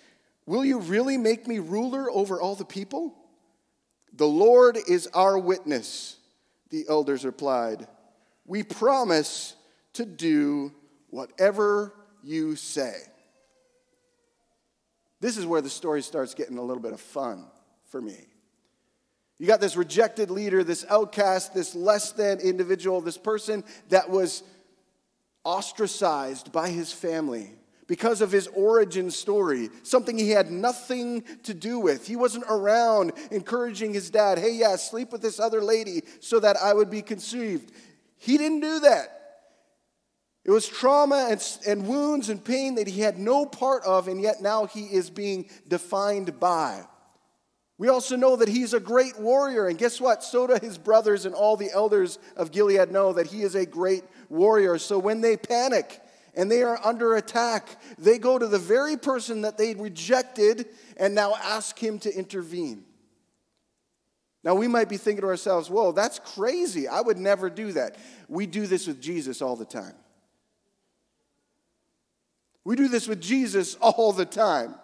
will 0.46 0.64
you 0.64 0.80
really 0.80 1.16
make 1.16 1.46
me 1.46 1.58
ruler 1.58 2.10
over 2.10 2.40
all 2.40 2.54
the 2.54 2.64
people? 2.64 3.14
The 4.12 4.26
Lord 4.26 4.78
is 4.88 5.06
our 5.14 5.38
witness, 5.38 6.16
the 6.70 6.84
elders 6.88 7.24
replied. 7.24 7.86
We 8.46 8.62
promise 8.62 9.54
to 9.94 10.04
do 10.04 10.72
whatever 11.10 11.94
you 12.22 12.56
say. 12.56 12.94
This 15.20 15.36
is 15.36 15.46
where 15.46 15.60
the 15.60 15.70
story 15.70 16.02
starts 16.02 16.34
getting 16.34 16.58
a 16.58 16.62
little 16.62 16.82
bit 16.82 16.92
of 16.92 17.00
fun 17.00 17.46
for 17.86 18.00
me. 18.00 18.26
You 19.38 19.46
got 19.46 19.60
this 19.60 19.76
rejected 19.76 20.30
leader, 20.30 20.64
this 20.64 20.84
outcast, 20.88 21.54
this 21.54 21.74
less 21.74 22.12
than 22.12 22.40
individual, 22.40 23.00
this 23.00 23.18
person 23.18 23.64
that 23.88 24.10
was 24.10 24.42
ostracized 25.44 26.52
by 26.52 26.70
his 26.70 26.92
family 26.92 27.57
because 27.88 28.20
of 28.20 28.30
his 28.30 28.46
origin 28.48 29.10
story, 29.10 29.70
something 29.82 30.16
he 30.16 30.30
had 30.30 30.52
nothing 30.52 31.24
to 31.42 31.54
do 31.54 31.80
with. 31.80 32.06
He 32.06 32.14
wasn't 32.14 32.44
around 32.48 33.12
encouraging 33.32 33.94
his 33.94 34.10
dad, 34.10 34.38
hey, 34.38 34.52
yeah, 34.52 34.76
sleep 34.76 35.10
with 35.10 35.22
this 35.22 35.40
other 35.40 35.62
lady 35.62 36.02
so 36.20 36.38
that 36.38 36.56
I 36.58 36.74
would 36.74 36.90
be 36.90 37.02
conceived. 37.02 37.72
He 38.18 38.36
didn't 38.38 38.60
do 38.60 38.80
that. 38.80 39.14
It 40.44 40.50
was 40.50 40.68
trauma 40.68 41.28
and, 41.30 41.58
and 41.66 41.88
wounds 41.88 42.28
and 42.28 42.44
pain 42.44 42.76
that 42.76 42.86
he 42.86 43.00
had 43.00 43.18
no 43.18 43.44
part 43.44 43.84
of, 43.84 44.06
and 44.06 44.20
yet 44.20 44.40
now 44.40 44.66
he 44.66 44.84
is 44.84 45.10
being 45.10 45.50
defined 45.66 46.38
by. 46.38 46.84
We 47.78 47.88
also 47.88 48.16
know 48.16 48.36
that 48.36 48.48
he's 48.48 48.74
a 48.74 48.80
great 48.80 49.18
warrior, 49.18 49.68
and 49.68 49.78
guess 49.78 50.00
what? 50.00 50.24
So 50.24 50.46
do 50.46 50.58
his 50.60 50.78
brothers 50.78 51.26
and 51.26 51.34
all 51.34 51.56
the 51.56 51.70
elders 51.72 52.18
of 52.36 52.50
Gilead 52.50 52.90
know 52.90 53.12
that 53.14 53.28
he 53.28 53.42
is 53.42 53.54
a 53.54 53.64
great 53.64 54.04
warrior. 54.28 54.78
So 54.78 54.98
when 54.98 55.20
they 55.20 55.36
panic 55.36 56.00
and 56.34 56.50
they 56.50 56.62
are 56.62 56.78
under 56.84 57.16
attack, 57.16 57.80
they 57.98 58.18
go 58.18 58.38
to 58.38 58.46
the 58.46 58.58
very 58.58 58.96
person 58.96 59.42
that 59.42 59.58
they 59.58 59.74
rejected 59.74 60.66
and 60.96 61.14
now 61.14 61.34
ask 61.34 61.78
him 61.78 61.98
to 62.00 62.14
intervene. 62.14 62.84
Now, 64.44 64.54
we 64.54 64.68
might 64.68 64.88
be 64.88 64.96
thinking 64.96 65.22
to 65.22 65.28
ourselves, 65.28 65.68
whoa, 65.68 65.92
that's 65.92 66.18
crazy. 66.20 66.86
I 66.86 67.00
would 67.00 67.18
never 67.18 67.50
do 67.50 67.72
that. 67.72 67.96
We 68.28 68.46
do 68.46 68.66
this 68.66 68.86
with 68.86 69.00
Jesus 69.00 69.42
all 69.42 69.56
the 69.56 69.64
time. 69.64 69.94
We 72.64 72.76
do 72.76 72.88
this 72.88 73.08
with 73.08 73.20
Jesus 73.20 73.74
all 73.76 74.12
the 74.12 74.26
time. 74.26 74.74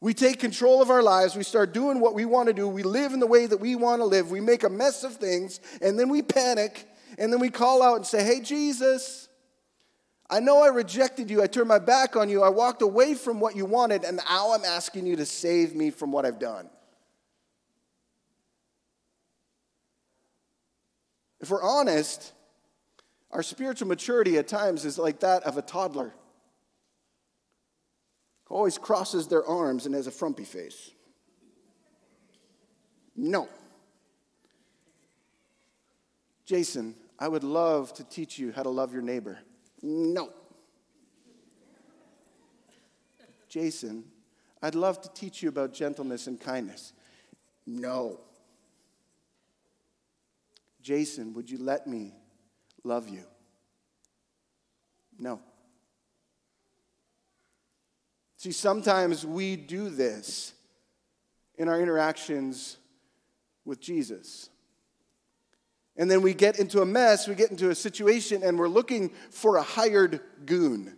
We 0.00 0.14
take 0.14 0.40
control 0.40 0.80
of 0.80 0.90
our 0.90 1.02
lives. 1.02 1.36
We 1.36 1.44
start 1.44 1.74
doing 1.74 2.00
what 2.00 2.14
we 2.14 2.24
want 2.24 2.48
to 2.48 2.54
do. 2.54 2.66
We 2.66 2.82
live 2.82 3.12
in 3.12 3.20
the 3.20 3.26
way 3.26 3.46
that 3.46 3.58
we 3.58 3.76
want 3.76 4.00
to 4.00 4.06
live. 4.06 4.30
We 4.30 4.40
make 4.40 4.64
a 4.64 4.70
mess 4.70 5.04
of 5.04 5.16
things, 5.16 5.60
and 5.82 5.98
then 5.98 6.08
we 6.08 6.22
panic, 6.22 6.88
and 7.18 7.32
then 7.32 7.40
we 7.40 7.50
call 7.50 7.82
out 7.82 7.96
and 7.96 8.06
say, 8.06 8.24
Hey, 8.24 8.40
Jesus, 8.40 9.28
I 10.30 10.38
know 10.38 10.62
I 10.62 10.68
rejected 10.68 11.28
you. 11.28 11.42
I 11.42 11.48
turned 11.48 11.66
my 11.66 11.80
back 11.80 12.14
on 12.14 12.28
you. 12.28 12.42
I 12.42 12.50
walked 12.50 12.82
away 12.82 13.14
from 13.14 13.40
what 13.40 13.56
you 13.56 13.66
wanted, 13.66 14.04
and 14.04 14.18
now 14.28 14.52
I'm 14.52 14.64
asking 14.64 15.06
you 15.06 15.16
to 15.16 15.26
save 15.26 15.74
me 15.74 15.90
from 15.90 16.12
what 16.12 16.24
I've 16.24 16.38
done. 16.38 16.70
If 21.40 21.50
we're 21.50 21.62
honest, 21.62 22.32
our 23.32 23.42
spiritual 23.42 23.88
maturity 23.88 24.38
at 24.38 24.46
times 24.46 24.84
is 24.84 24.98
like 24.98 25.20
that 25.20 25.42
of 25.42 25.58
a 25.58 25.62
toddler 25.62 26.14
who 28.44 28.54
always 28.54 28.78
crosses 28.78 29.26
their 29.26 29.44
arms 29.44 29.86
and 29.86 29.94
has 29.94 30.06
a 30.06 30.12
frumpy 30.12 30.44
face. 30.44 30.90
No. 33.16 33.48
Jason, 36.44 36.94
I 37.18 37.26
would 37.26 37.44
love 37.44 37.92
to 37.94 38.04
teach 38.04 38.38
you 38.38 38.52
how 38.52 38.62
to 38.62 38.70
love 38.70 38.92
your 38.92 39.02
neighbor. 39.02 39.38
No. 39.82 40.30
Jason, 43.48 44.04
I'd 44.62 44.74
love 44.74 45.00
to 45.02 45.08
teach 45.12 45.42
you 45.42 45.48
about 45.48 45.72
gentleness 45.72 46.26
and 46.26 46.40
kindness. 46.40 46.92
No. 47.66 48.20
Jason, 50.82 51.34
would 51.34 51.50
you 51.50 51.58
let 51.58 51.86
me 51.86 52.14
love 52.84 53.08
you? 53.08 53.24
No. 55.18 55.40
See, 58.36 58.52
sometimes 58.52 59.26
we 59.26 59.56
do 59.56 59.90
this 59.90 60.54
in 61.58 61.68
our 61.68 61.80
interactions 61.80 62.78
with 63.66 63.80
Jesus. 63.80 64.48
And 66.00 66.10
then 66.10 66.22
we 66.22 66.32
get 66.32 66.58
into 66.58 66.80
a 66.80 66.86
mess, 66.86 67.28
we 67.28 67.34
get 67.34 67.50
into 67.50 67.68
a 67.68 67.74
situation, 67.74 68.42
and 68.42 68.58
we're 68.58 68.68
looking 68.68 69.10
for 69.28 69.56
a 69.56 69.62
hired 69.62 70.20
goon. 70.46 70.96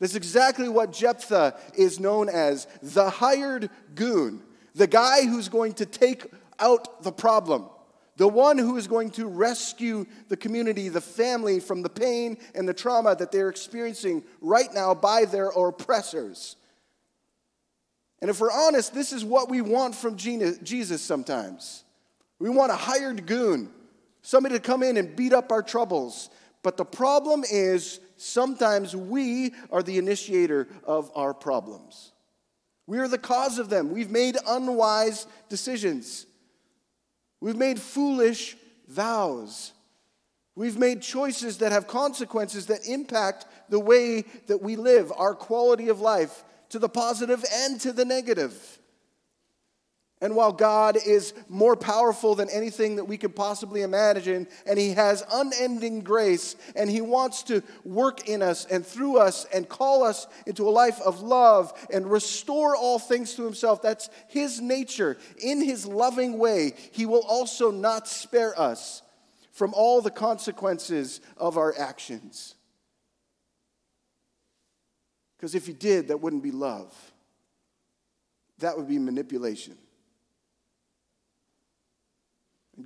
That's 0.00 0.14
exactly 0.14 0.66
what 0.66 0.92
Jephthah 0.94 1.54
is 1.76 2.00
known 2.00 2.30
as 2.30 2.66
the 2.82 3.10
hired 3.10 3.68
goon, 3.94 4.42
the 4.74 4.86
guy 4.86 5.26
who's 5.26 5.50
going 5.50 5.74
to 5.74 5.84
take 5.84 6.24
out 6.58 7.02
the 7.02 7.12
problem, 7.12 7.68
the 8.16 8.26
one 8.26 8.56
who 8.56 8.78
is 8.78 8.86
going 8.86 9.10
to 9.10 9.26
rescue 9.26 10.06
the 10.28 10.38
community, 10.38 10.88
the 10.88 11.02
family 11.02 11.60
from 11.60 11.82
the 11.82 11.90
pain 11.90 12.38
and 12.54 12.66
the 12.66 12.72
trauma 12.72 13.14
that 13.14 13.30
they're 13.30 13.50
experiencing 13.50 14.24
right 14.40 14.72
now 14.72 14.94
by 14.94 15.26
their 15.26 15.48
oppressors. 15.48 16.56
And 18.22 18.30
if 18.30 18.40
we're 18.40 18.50
honest, 18.50 18.94
this 18.94 19.12
is 19.12 19.22
what 19.22 19.50
we 19.50 19.60
want 19.60 19.94
from 19.94 20.16
Jesus 20.16 21.02
sometimes. 21.02 21.84
We 22.38 22.48
want 22.48 22.72
a 22.72 22.76
hired 22.76 23.26
goon, 23.26 23.70
somebody 24.24 24.54
to 24.54 24.60
come 24.60 24.82
in 24.82 24.96
and 24.96 25.14
beat 25.14 25.34
up 25.34 25.52
our 25.52 25.62
troubles. 25.62 26.30
But 26.62 26.78
the 26.78 26.84
problem 26.84 27.44
is 27.48 28.00
sometimes 28.16 28.96
we 28.96 29.52
are 29.70 29.82
the 29.82 29.98
initiator 29.98 30.66
of 30.82 31.12
our 31.14 31.34
problems. 31.34 32.12
We 32.86 32.98
are 32.98 33.08
the 33.08 33.18
cause 33.18 33.58
of 33.58 33.68
them. 33.68 33.92
We've 33.92 34.10
made 34.10 34.38
unwise 34.48 35.26
decisions. 35.50 36.26
We've 37.40 37.56
made 37.56 37.78
foolish 37.78 38.56
vows. 38.88 39.72
We've 40.56 40.78
made 40.78 41.02
choices 41.02 41.58
that 41.58 41.72
have 41.72 41.86
consequences 41.86 42.66
that 42.66 42.86
impact 42.88 43.44
the 43.68 43.80
way 43.80 44.24
that 44.46 44.62
we 44.62 44.76
live, 44.76 45.12
our 45.14 45.34
quality 45.34 45.88
of 45.90 46.00
life, 46.00 46.44
to 46.70 46.78
the 46.78 46.88
positive 46.88 47.44
and 47.52 47.78
to 47.82 47.92
the 47.92 48.06
negative. 48.06 48.78
And 50.24 50.34
while 50.34 50.52
God 50.52 50.96
is 50.96 51.34
more 51.50 51.76
powerful 51.76 52.34
than 52.34 52.48
anything 52.48 52.96
that 52.96 53.04
we 53.04 53.18
could 53.18 53.36
possibly 53.36 53.82
imagine, 53.82 54.48
and 54.64 54.78
He 54.78 54.92
has 54.92 55.22
unending 55.30 56.00
grace, 56.00 56.56
and 56.74 56.88
He 56.88 57.02
wants 57.02 57.42
to 57.42 57.62
work 57.84 58.26
in 58.26 58.40
us 58.40 58.64
and 58.64 58.86
through 58.86 59.18
us 59.18 59.44
and 59.52 59.68
call 59.68 60.02
us 60.02 60.26
into 60.46 60.66
a 60.66 60.70
life 60.70 60.98
of 61.02 61.20
love 61.20 61.74
and 61.92 62.10
restore 62.10 62.74
all 62.74 62.98
things 62.98 63.34
to 63.34 63.44
Himself, 63.44 63.82
that's 63.82 64.08
His 64.26 64.62
nature. 64.62 65.18
In 65.42 65.60
His 65.62 65.84
loving 65.84 66.38
way, 66.38 66.72
He 66.90 67.04
will 67.04 67.26
also 67.28 67.70
not 67.70 68.08
spare 68.08 68.58
us 68.58 69.02
from 69.52 69.74
all 69.74 70.00
the 70.00 70.10
consequences 70.10 71.20
of 71.36 71.58
our 71.58 71.74
actions. 71.78 72.54
Because 75.36 75.54
if 75.54 75.66
he 75.66 75.74
did, 75.74 76.08
that 76.08 76.22
wouldn't 76.22 76.42
be 76.42 76.50
love, 76.50 76.94
that 78.60 78.78
would 78.78 78.88
be 78.88 78.98
manipulation. 78.98 79.76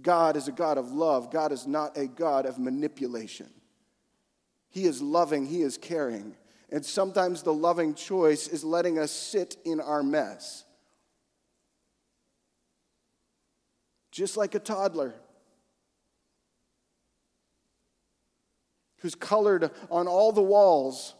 God 0.02 0.37
is 0.37 0.49
a 0.49 0.52
God 0.52 0.78
of 0.78 0.92
love. 0.92 1.30
God 1.30 1.52
is 1.52 1.66
not 1.66 1.97
a 1.97 2.07
God 2.07 2.47
of 2.47 2.59
manipulation. 2.59 3.49
He 4.71 4.85
is 4.85 5.00
loving, 5.00 5.47
He 5.47 5.62
is 5.62 5.78
caring. 5.78 6.37
And 6.71 6.85
sometimes 6.85 7.42
the 7.42 7.52
loving 7.52 7.95
choice 7.95 8.47
is 8.47 8.62
letting 8.62 8.99
us 8.99 9.11
sit 9.11 9.57
in 9.64 9.80
our 9.80 10.02
mess. 10.02 10.64
Just 14.11 14.37
like 14.37 14.54
a 14.54 14.59
toddler 14.59 15.14
who's 18.99 19.14
colored 19.14 19.71
on 19.90 20.09
all 20.09 20.33
the 20.33 20.42
walls 20.42 21.14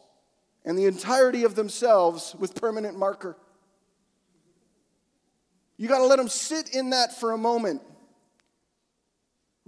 and 0.65 0.77
the 0.77 0.85
entirety 0.85 1.45
of 1.45 1.55
themselves 1.55 2.35
with 2.39 2.55
permanent 2.55 2.99
marker. 2.99 3.37
You 5.79 5.89
got 5.89 5.99
to 5.99 6.07
let 6.07 6.17
them 6.17 6.29
sit 6.29 6.75
in 6.75 6.91
that 6.91 7.19
for 7.19 7.33
a 7.33 7.39
moment. 7.39 7.81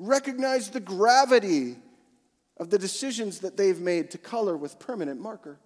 Recognize 0.02 0.70
the 0.70 0.80
gravity 0.80 1.76
of 2.56 2.70
the 2.70 2.78
decisions 2.78 3.40
that 3.40 3.58
they've 3.58 3.78
made 3.78 4.10
to 4.12 4.18
color 4.18 4.56
with 4.56 4.78
permanent 4.78 5.20
marker. 5.20 5.60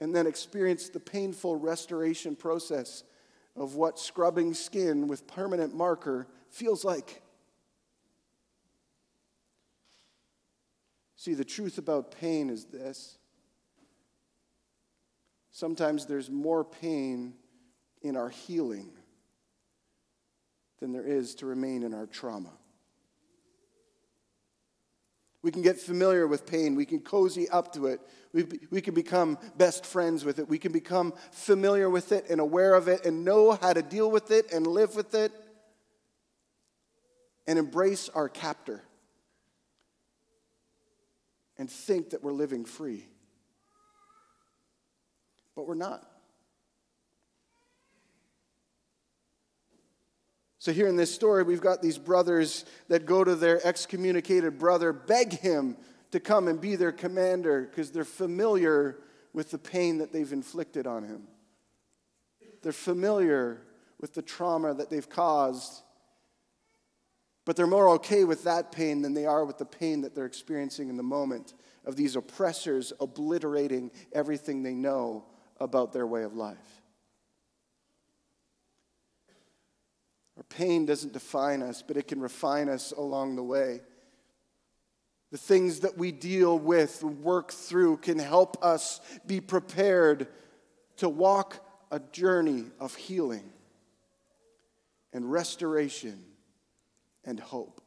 And 0.00 0.14
then 0.14 0.28
experience 0.28 0.88
the 0.88 1.00
painful 1.00 1.56
restoration 1.56 2.36
process 2.36 3.02
of 3.56 3.74
what 3.74 3.98
scrubbing 3.98 4.54
skin 4.54 5.08
with 5.08 5.26
permanent 5.26 5.74
marker 5.74 6.28
feels 6.48 6.84
like. 6.84 7.22
See, 11.16 11.34
the 11.34 11.44
truth 11.44 11.76
about 11.76 12.12
pain 12.12 12.50
is 12.50 12.66
this 12.66 13.18
sometimes 15.50 16.06
there's 16.06 16.30
more 16.30 16.62
pain 16.62 17.34
in 18.00 18.16
our 18.16 18.28
healing 18.28 18.92
than 20.80 20.92
there 20.92 21.06
is 21.06 21.34
to 21.36 21.46
remain 21.46 21.82
in 21.82 21.94
our 21.94 22.06
trauma. 22.06 22.50
We 25.42 25.50
can 25.50 25.62
get 25.62 25.78
familiar 25.78 26.26
with 26.26 26.46
pain. 26.46 26.74
We 26.74 26.84
can 26.84 27.00
cozy 27.00 27.48
up 27.48 27.72
to 27.74 27.86
it. 27.86 28.00
We, 28.32 28.44
we 28.70 28.80
can 28.80 28.94
become 28.94 29.38
best 29.56 29.86
friends 29.86 30.24
with 30.24 30.38
it. 30.38 30.48
We 30.48 30.58
can 30.58 30.72
become 30.72 31.14
familiar 31.32 31.88
with 31.88 32.12
it 32.12 32.26
and 32.28 32.40
aware 32.40 32.74
of 32.74 32.88
it 32.88 33.06
and 33.06 33.24
know 33.24 33.52
how 33.52 33.72
to 33.72 33.82
deal 33.82 34.10
with 34.10 34.30
it 34.30 34.52
and 34.52 34.66
live 34.66 34.96
with 34.96 35.14
it 35.14 35.32
and 37.46 37.58
embrace 37.58 38.10
our 38.10 38.28
captor 38.28 38.82
and 41.56 41.70
think 41.70 42.10
that 42.10 42.22
we're 42.22 42.32
living 42.32 42.64
free. 42.64 43.06
But 45.56 45.66
we're 45.66 45.74
not. 45.74 46.06
So, 50.60 50.72
here 50.72 50.86
in 50.86 50.96
this 50.96 51.12
story, 51.12 51.42
we've 51.42 51.60
got 51.60 51.82
these 51.82 51.98
brothers 51.98 52.64
that 52.86 53.06
go 53.06 53.24
to 53.24 53.34
their 53.34 53.66
excommunicated 53.66 54.58
brother, 54.58 54.92
beg 54.92 55.32
him 55.32 55.76
to 56.12 56.20
come 56.20 56.46
and 56.46 56.60
be 56.60 56.76
their 56.76 56.92
commander 56.92 57.62
because 57.62 57.90
they're 57.90 58.04
familiar 58.04 58.98
with 59.32 59.50
the 59.50 59.58
pain 59.58 59.98
that 59.98 60.12
they've 60.12 60.32
inflicted 60.32 60.86
on 60.86 61.02
him. 61.02 61.22
They're 62.62 62.72
familiar 62.72 63.62
with 64.00 64.14
the 64.14 64.22
trauma 64.22 64.74
that 64.74 64.90
they've 64.90 65.08
caused 65.08 65.82
but 67.50 67.56
they're 67.56 67.66
more 67.66 67.88
okay 67.88 68.22
with 68.22 68.44
that 68.44 68.70
pain 68.70 69.02
than 69.02 69.14
they 69.14 69.26
are 69.26 69.44
with 69.44 69.58
the 69.58 69.64
pain 69.64 70.02
that 70.02 70.14
they're 70.14 70.26
experiencing 70.26 70.88
in 70.88 70.96
the 70.96 71.02
moment 71.02 71.54
of 71.84 71.96
these 71.96 72.14
oppressors 72.14 72.92
obliterating 73.00 73.90
everything 74.12 74.62
they 74.62 74.74
know 74.74 75.24
about 75.58 75.92
their 75.92 76.06
way 76.06 76.22
of 76.22 76.34
life. 76.34 76.79
Our 80.40 80.44
pain 80.44 80.86
doesn't 80.86 81.12
define 81.12 81.62
us, 81.62 81.84
but 81.86 81.98
it 81.98 82.08
can 82.08 82.18
refine 82.18 82.70
us 82.70 82.92
along 82.92 83.36
the 83.36 83.42
way. 83.42 83.82
The 85.30 85.36
things 85.36 85.80
that 85.80 85.98
we 85.98 86.12
deal 86.12 86.58
with, 86.58 87.04
work 87.04 87.52
through, 87.52 87.98
can 87.98 88.18
help 88.18 88.56
us 88.64 89.02
be 89.26 89.42
prepared 89.42 90.28
to 90.96 91.10
walk 91.10 91.62
a 91.90 92.00
journey 92.00 92.64
of 92.80 92.94
healing 92.94 93.52
and 95.12 95.30
restoration 95.30 96.24
and 97.22 97.38
hope. 97.38 97.82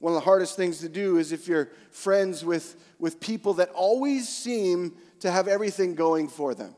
One 0.00 0.12
of 0.12 0.16
the 0.16 0.24
hardest 0.24 0.56
things 0.56 0.80
to 0.80 0.88
do 0.88 1.18
is 1.18 1.30
if 1.30 1.46
you're 1.46 1.70
friends 1.92 2.44
with, 2.44 2.74
with 2.98 3.20
people 3.20 3.54
that 3.54 3.70
always 3.70 4.28
seem 4.28 4.96
to 5.20 5.30
have 5.30 5.46
everything 5.46 5.94
going 5.94 6.26
for 6.26 6.52
them. 6.52 6.74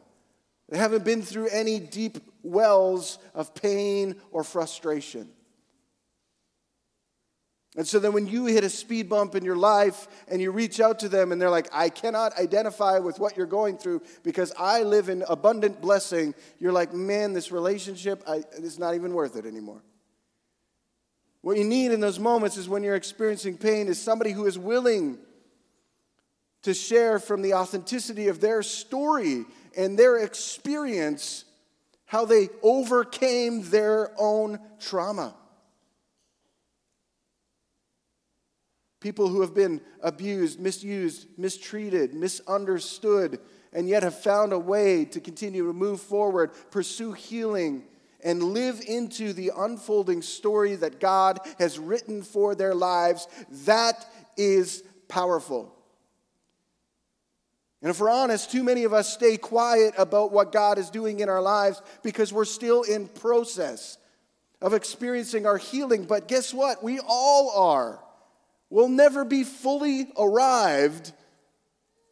They 0.68 0.78
haven't 0.78 1.04
been 1.04 1.22
through 1.22 1.48
any 1.48 1.78
deep 1.78 2.18
wells 2.42 3.18
of 3.34 3.54
pain 3.54 4.16
or 4.30 4.44
frustration. 4.44 5.28
And 7.76 7.86
so 7.86 7.98
then 8.00 8.12
when 8.12 8.26
you 8.26 8.46
hit 8.46 8.64
a 8.64 8.70
speed 8.70 9.08
bump 9.08 9.34
in 9.36 9.44
your 9.44 9.56
life 9.56 10.08
and 10.26 10.42
you 10.42 10.50
reach 10.50 10.80
out 10.80 10.98
to 11.00 11.08
them 11.08 11.30
and 11.30 11.40
they're 11.40 11.48
like, 11.48 11.68
I 11.72 11.90
cannot 11.90 12.36
identify 12.36 12.98
with 12.98 13.20
what 13.20 13.36
you're 13.36 13.46
going 13.46 13.78
through 13.78 14.02
because 14.24 14.52
I 14.58 14.82
live 14.82 15.08
in 15.08 15.22
abundant 15.28 15.80
blessing, 15.80 16.34
you're 16.58 16.72
like, 16.72 16.92
man, 16.92 17.34
this 17.34 17.52
relationship, 17.52 18.22
I, 18.26 18.42
it's 18.56 18.78
not 18.78 18.94
even 18.94 19.12
worth 19.12 19.36
it 19.36 19.46
anymore. 19.46 19.82
What 21.42 21.56
you 21.56 21.64
need 21.64 21.92
in 21.92 22.00
those 22.00 22.18
moments 22.18 22.56
is 22.56 22.68
when 22.68 22.82
you're 22.82 22.96
experiencing 22.96 23.56
pain 23.56 23.86
is 23.86 24.00
somebody 24.00 24.32
who 24.32 24.46
is 24.46 24.58
willing 24.58 25.18
to 26.62 26.74
share 26.74 27.20
from 27.20 27.42
the 27.42 27.54
authenticity 27.54 28.26
of 28.26 28.40
their 28.40 28.62
story 28.62 29.44
and 29.78 29.96
their 29.96 30.18
experience 30.18 31.44
how 32.04 32.24
they 32.24 32.48
overcame 32.62 33.62
their 33.70 34.12
own 34.18 34.58
trauma. 34.80 35.34
People 39.00 39.28
who 39.28 39.40
have 39.42 39.54
been 39.54 39.80
abused, 40.02 40.58
misused, 40.58 41.28
mistreated, 41.38 42.12
misunderstood, 42.12 43.38
and 43.72 43.88
yet 43.88 44.02
have 44.02 44.18
found 44.18 44.52
a 44.52 44.58
way 44.58 45.04
to 45.04 45.20
continue 45.20 45.66
to 45.66 45.72
move 45.72 46.00
forward, 46.00 46.50
pursue 46.72 47.12
healing, 47.12 47.84
and 48.24 48.42
live 48.42 48.82
into 48.88 49.32
the 49.32 49.52
unfolding 49.56 50.22
story 50.22 50.74
that 50.74 50.98
God 50.98 51.38
has 51.60 51.78
written 51.78 52.22
for 52.22 52.56
their 52.56 52.74
lives. 52.74 53.28
That 53.66 54.10
is 54.36 54.82
powerful. 55.06 55.77
And 57.80 57.90
if 57.90 58.00
we're 58.00 58.10
honest, 58.10 58.50
too 58.50 58.64
many 58.64 58.84
of 58.84 58.92
us 58.92 59.12
stay 59.12 59.36
quiet 59.36 59.94
about 59.96 60.32
what 60.32 60.50
God 60.50 60.78
is 60.78 60.90
doing 60.90 61.20
in 61.20 61.28
our 61.28 61.40
lives 61.40 61.80
because 62.02 62.32
we're 62.32 62.44
still 62.44 62.82
in 62.82 63.06
process 63.06 63.98
of 64.60 64.74
experiencing 64.74 65.46
our 65.46 65.58
healing. 65.58 66.04
But 66.04 66.26
guess 66.26 66.52
what? 66.52 66.82
We 66.82 66.98
all 67.06 67.50
are. 67.50 68.00
We'll 68.70 68.88
never 68.88 69.24
be 69.24 69.44
fully 69.44 70.08
arrived 70.18 71.12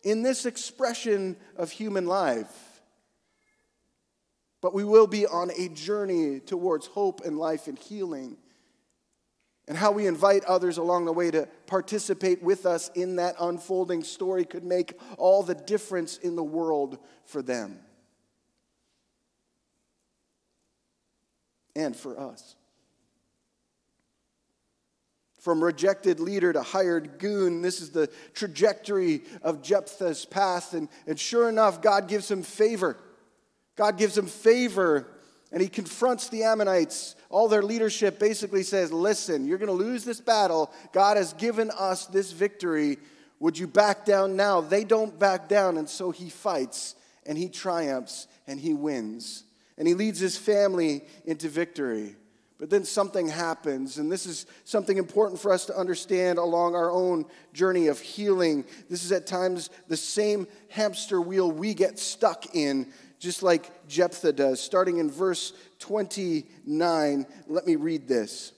in 0.05 0.22
this 0.22 0.46
expression 0.46 1.37
of 1.57 1.72
human 1.72 2.07
life. 2.07 2.81
But 4.62 4.72
we 4.72 4.85
will 4.85 5.09
be 5.09 5.26
on 5.26 5.50
a 5.50 5.68
journey 5.68 6.40
towards 6.40 6.87
hope 6.87 7.22
and 7.24 7.38
life 7.38 7.66
and 7.66 7.79
healing. 7.79 8.37
And 9.68 9.76
how 9.76 9.90
we 9.90 10.07
invite 10.07 10.44
others 10.44 10.79
along 10.79 11.07
the 11.07 11.12
way 11.12 11.31
to 11.31 11.48
participate 11.66 12.42
with 12.42 12.66
us 12.66 12.88
in 12.94 13.16
that 13.16 13.35
unfolding 13.40 14.05
story 14.05 14.44
could 14.44 14.64
make 14.64 14.94
all 15.18 15.42
the 15.42 15.57
difference 15.57 16.18
in 16.18 16.37
the 16.37 16.44
world 16.44 16.98
for 17.24 17.42
them 17.42 17.81
and 21.74 21.96
for 21.96 22.18
us. 22.18 22.55
From 25.40 25.62
rejected 25.62 26.20
leader 26.20 26.52
to 26.52 26.62
hired 26.62 27.18
goon, 27.18 27.62
this 27.62 27.81
is 27.81 27.90
the 27.90 28.09
trajectory 28.35 29.22
of 29.42 29.62
Jephthah's 29.62 30.24
path. 30.24 30.74
And, 30.74 30.88
and 31.07 31.18
sure 31.18 31.48
enough, 31.48 31.81
God 31.81 32.09
gives 32.09 32.29
him 32.29 32.42
favor. 32.42 32.96
God 33.76 33.98
gives 33.98 34.16
him 34.16 34.26
favor 34.26 35.07
and 35.52 35.62
he 35.62 35.68
confronts 35.68 36.28
the 36.28 36.42
Ammonites. 36.42 37.14
All 37.30 37.48
their 37.48 37.62
leadership 37.62 38.18
basically 38.18 38.62
says, 38.62 38.92
Listen, 38.92 39.46
you're 39.46 39.59
going 39.59 39.68
to 39.68 39.85
lose 39.85 40.04
this 40.04 40.20
battle. 40.20 40.70
God 40.92 41.16
has 41.16 41.32
given 41.35 41.70
us 41.70 42.06
this 42.06 42.32
victory. 42.32 42.98
Would 43.38 43.59
you 43.59 43.66
back 43.66 44.04
down 44.04 44.37
now? 44.37 44.61
They 44.61 44.85
don't 44.85 45.18
back 45.18 45.48
down, 45.48 45.76
and 45.76 45.88
so 45.88 46.11
he 46.11 46.30
fights 46.30 46.94
and 47.26 47.37
he 47.37 47.48
triumphs 47.48 48.28
and 48.46 48.59
he 48.59 48.72
wins. 48.72 49.44
And 49.78 49.87
he 49.87 49.94
leads 49.94 50.18
his 50.18 50.38
family 50.38 51.04
into 51.26 51.48
victory. 51.48 52.16
But 52.59 52.70
then 52.70 52.85
something 52.85 53.28
happens, 53.28 53.98
and 53.98 54.11
this 54.11 54.24
is 54.24 54.46
something 54.64 54.96
important 54.96 55.38
for 55.38 55.52
us 55.52 55.66
to 55.66 55.76
understand 55.76 56.38
along 56.38 56.74
our 56.74 56.90
own 56.90 57.26
journey 57.52 57.88
of 57.88 58.00
healing. 58.00 58.64
This 58.88 59.04
is 59.04 59.12
at 59.12 59.26
times 59.26 59.68
the 59.88 59.96
same 59.96 60.46
hamster 60.70 61.20
wheel 61.20 61.50
we 61.50 61.74
get 61.74 61.98
stuck 61.98 62.54
in 62.54 62.90
just 63.27 63.43
like 63.43 63.89
Jephthah 63.89 64.35
does. 64.35 64.61
Starting 64.61 64.99
in 64.99 65.11
verse 65.11 65.53
29, 65.81 67.27
let 67.49 67.67
me 67.67 67.75
read 67.75 68.07
this. 68.07 68.53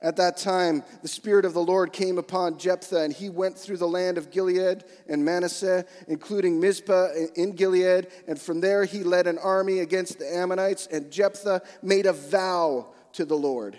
At 0.00 0.16
that 0.16 0.38
time, 0.38 0.82
the 1.02 1.08
Spirit 1.08 1.44
of 1.44 1.52
the 1.52 1.62
Lord 1.62 1.92
came 1.92 2.16
upon 2.16 2.56
Jephthah, 2.56 3.02
and 3.02 3.12
he 3.12 3.28
went 3.28 3.58
through 3.58 3.76
the 3.76 3.86
land 3.86 4.16
of 4.16 4.30
Gilead 4.30 4.84
and 5.10 5.26
Manasseh, 5.26 5.84
including 6.08 6.58
Mizpah 6.58 7.08
in 7.36 7.52
Gilead. 7.52 8.08
And 8.26 8.40
from 8.40 8.62
there, 8.62 8.86
he 8.86 9.02
led 9.02 9.26
an 9.26 9.36
army 9.36 9.80
against 9.80 10.18
the 10.18 10.34
Ammonites. 10.34 10.86
And 10.86 11.10
Jephthah 11.10 11.60
made 11.82 12.06
a 12.06 12.14
vow 12.14 12.94
to 13.12 13.26
the 13.26 13.36
Lord. 13.36 13.78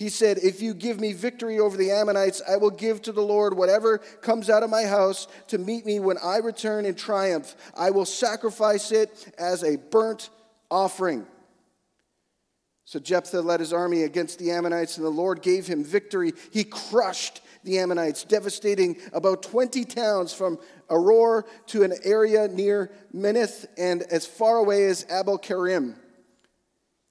He 0.00 0.08
said, 0.08 0.38
If 0.38 0.62
you 0.62 0.72
give 0.72 0.98
me 0.98 1.12
victory 1.12 1.60
over 1.60 1.76
the 1.76 1.90
Ammonites, 1.90 2.40
I 2.48 2.56
will 2.56 2.70
give 2.70 3.02
to 3.02 3.12
the 3.12 3.20
Lord 3.20 3.54
whatever 3.54 3.98
comes 3.98 4.48
out 4.48 4.62
of 4.62 4.70
my 4.70 4.84
house 4.84 5.28
to 5.48 5.58
meet 5.58 5.84
me 5.84 6.00
when 6.00 6.16
I 6.24 6.38
return 6.38 6.86
in 6.86 6.94
triumph. 6.94 7.54
I 7.76 7.90
will 7.90 8.06
sacrifice 8.06 8.92
it 8.92 9.34
as 9.36 9.62
a 9.62 9.76
burnt 9.76 10.30
offering. 10.70 11.26
So 12.86 12.98
Jephthah 12.98 13.42
led 13.42 13.60
his 13.60 13.74
army 13.74 14.04
against 14.04 14.38
the 14.38 14.52
Ammonites, 14.52 14.96
and 14.96 15.04
the 15.04 15.10
Lord 15.10 15.42
gave 15.42 15.66
him 15.66 15.84
victory. 15.84 16.32
He 16.50 16.64
crushed 16.64 17.42
the 17.62 17.78
Ammonites, 17.78 18.24
devastating 18.24 18.96
about 19.12 19.42
20 19.42 19.84
towns 19.84 20.32
from 20.32 20.58
Aroer 20.88 21.44
to 21.66 21.82
an 21.82 21.92
area 22.04 22.48
near 22.48 22.90
Minnith 23.14 23.66
and 23.76 24.00
as 24.04 24.24
far 24.24 24.56
away 24.56 24.86
as 24.86 25.04
Abel 25.10 25.36
Kerim. 25.36 25.94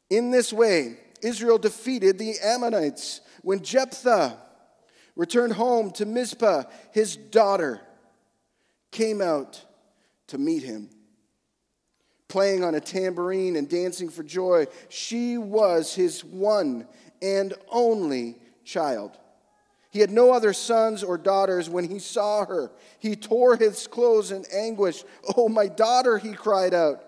In 0.09 0.31
this 0.31 0.51
way, 0.51 0.97
Israel 1.21 1.57
defeated 1.57 2.17
the 2.17 2.35
Ammonites. 2.43 3.21
When 3.41 3.63
Jephthah 3.63 4.37
returned 5.15 5.53
home 5.53 5.91
to 5.91 6.05
Mizpah, 6.05 6.63
his 6.91 7.15
daughter 7.15 7.81
came 8.91 9.21
out 9.21 9.63
to 10.27 10.37
meet 10.37 10.63
him. 10.63 10.89
Playing 12.27 12.63
on 12.63 12.75
a 12.75 12.79
tambourine 12.79 13.55
and 13.55 13.67
dancing 13.67 14.09
for 14.09 14.23
joy, 14.23 14.67
she 14.87 15.37
was 15.37 15.95
his 15.95 16.23
one 16.23 16.87
and 17.21 17.53
only 17.69 18.37
child. 18.63 19.17
He 19.91 19.99
had 19.99 20.11
no 20.11 20.31
other 20.31 20.53
sons 20.53 21.03
or 21.03 21.17
daughters 21.17 21.69
when 21.69 21.89
he 21.89 21.97
saw 21.97 22.45
her. 22.45 22.71
He 22.99 23.15
tore 23.15 23.55
his 23.55 23.87
clothes 23.87 24.31
in 24.31 24.45
anguish. 24.53 25.03
Oh, 25.35 25.49
my 25.49 25.67
daughter, 25.67 26.19
he 26.19 26.33
cried 26.33 26.75
out. 26.75 27.03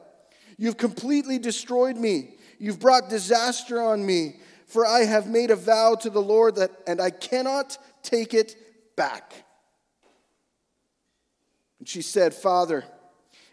You've 0.57 0.77
completely 0.77 1.37
destroyed 1.37 1.97
me. 1.97 2.35
You've 2.61 2.79
brought 2.79 3.09
disaster 3.09 3.81
on 3.81 4.05
me, 4.05 4.35
for 4.67 4.85
I 4.85 4.99
have 4.99 5.25
made 5.25 5.49
a 5.49 5.55
vow 5.55 5.95
to 5.95 6.11
the 6.11 6.21
Lord 6.21 6.57
that, 6.57 6.69
and 6.85 7.01
I 7.01 7.09
cannot 7.09 7.75
take 8.03 8.35
it 8.35 8.55
back. 8.95 9.33
And 11.79 11.89
she 11.89 12.03
said, 12.03 12.35
Father, 12.35 12.83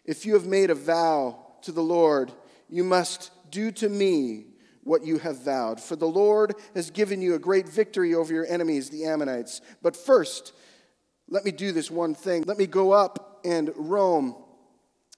if 0.05 0.27
you 0.27 0.35
have 0.35 0.45
made 0.45 0.69
a 0.69 0.75
vow 0.75 1.39
to 1.63 1.73
the 1.73 1.83
Lord, 1.83 2.31
you 2.69 2.85
must 2.85 3.31
do 3.51 3.73
to 3.73 3.89
me 3.89 4.45
what 4.85 5.07
you 5.07 5.17
have 5.17 5.43
vowed. 5.43 5.81
For 5.81 5.97
the 5.97 6.07
Lord 6.07 6.55
has 6.75 6.91
given 6.91 7.23
you 7.23 7.35
a 7.35 7.39
great 7.39 7.67
victory 7.67 8.15
over 8.15 8.35
your 8.35 8.47
enemies, 8.47 8.91
the 8.91 9.07
Ammonites. 9.07 9.63
But 9.81 9.97
first, 9.97 10.53
let 11.31 11.47
me 11.47 11.51
do 11.51 11.73
this 11.73 11.91
one 11.91 12.15
thing. 12.15 12.43
Let 12.43 12.59
me 12.59 12.67
go 12.67 12.93
up 12.93 13.41
and 13.43 13.73
roam 13.75 14.37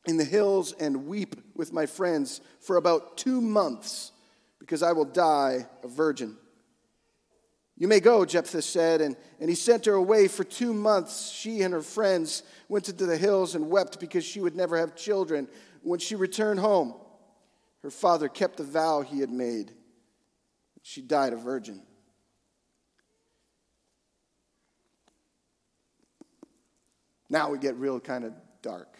in 0.06 0.16
the 0.16 0.24
hills 0.24 0.72
and 0.72 1.06
weep 1.06 1.36
with 1.54 1.72
my 1.72 1.86
friends 1.86 2.40
for 2.60 2.76
about 2.76 3.16
two 3.16 3.40
months 3.40 4.12
because 4.58 4.82
I 4.82 4.92
will 4.92 5.04
die 5.04 5.66
a 5.82 5.88
virgin. 5.88 6.36
You 7.76 7.88
may 7.88 8.00
go, 8.00 8.26
Jephthah 8.26 8.62
said, 8.62 9.00
and, 9.00 9.16
and 9.40 9.48
he 9.48 9.56
sent 9.56 9.86
her 9.86 9.94
away 9.94 10.28
for 10.28 10.44
two 10.44 10.74
months. 10.74 11.30
She 11.30 11.62
and 11.62 11.72
her 11.72 11.82
friends 11.82 12.42
went 12.68 12.88
into 12.90 13.06
the 13.06 13.16
hills 13.16 13.54
and 13.54 13.70
wept 13.70 13.98
because 13.98 14.24
she 14.24 14.40
would 14.40 14.54
never 14.54 14.76
have 14.76 14.94
children. 14.94 15.48
When 15.82 15.98
she 15.98 16.14
returned 16.14 16.60
home, 16.60 16.94
her 17.82 17.90
father 17.90 18.28
kept 18.28 18.58
the 18.58 18.64
vow 18.64 19.00
he 19.00 19.20
had 19.20 19.30
made. 19.30 19.72
She 20.82 21.00
died 21.00 21.32
a 21.32 21.36
virgin. 21.36 21.82
Now 27.30 27.50
we 27.50 27.58
get 27.58 27.76
real 27.76 28.00
kind 28.00 28.24
of 28.24 28.34
dark. 28.60 28.94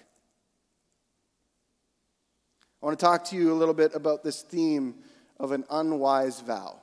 I 2.83 2.87
want 2.87 2.99
to 2.99 3.05
talk 3.05 3.25
to 3.27 3.37
you 3.37 3.53
a 3.53 3.55
little 3.55 3.75
bit 3.75 3.95
about 3.95 4.25
this 4.25 4.43
theme 4.43 4.95
of 5.39 5.53
an 5.53 5.65
unwise 5.71 6.41
vow. 6.41 6.81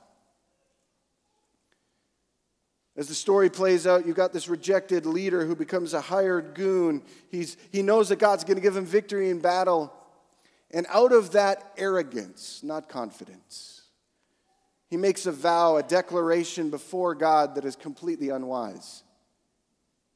As 2.96 3.06
the 3.06 3.14
story 3.14 3.48
plays 3.48 3.86
out, 3.86 4.06
you've 4.06 4.16
got 4.16 4.32
this 4.32 4.48
rejected 4.48 5.06
leader 5.06 5.44
who 5.44 5.54
becomes 5.54 5.94
a 5.94 6.00
hired 6.00 6.54
goon. 6.54 7.02
He's, 7.30 7.56
he 7.70 7.82
knows 7.82 8.08
that 8.08 8.18
God's 8.18 8.42
going 8.42 8.56
to 8.56 8.60
give 8.60 8.76
him 8.76 8.86
victory 8.86 9.30
in 9.30 9.38
battle. 9.38 9.92
And 10.72 10.84
out 10.90 11.12
of 11.12 11.30
that 11.32 11.72
arrogance, 11.76 12.60
not 12.64 12.88
confidence, 12.88 13.82
he 14.90 14.96
makes 14.96 15.26
a 15.26 15.32
vow, 15.32 15.76
a 15.76 15.82
declaration 15.82 16.70
before 16.70 17.14
God 17.14 17.54
that 17.54 17.64
is 17.64 17.76
completely 17.76 18.30
unwise. 18.30 19.04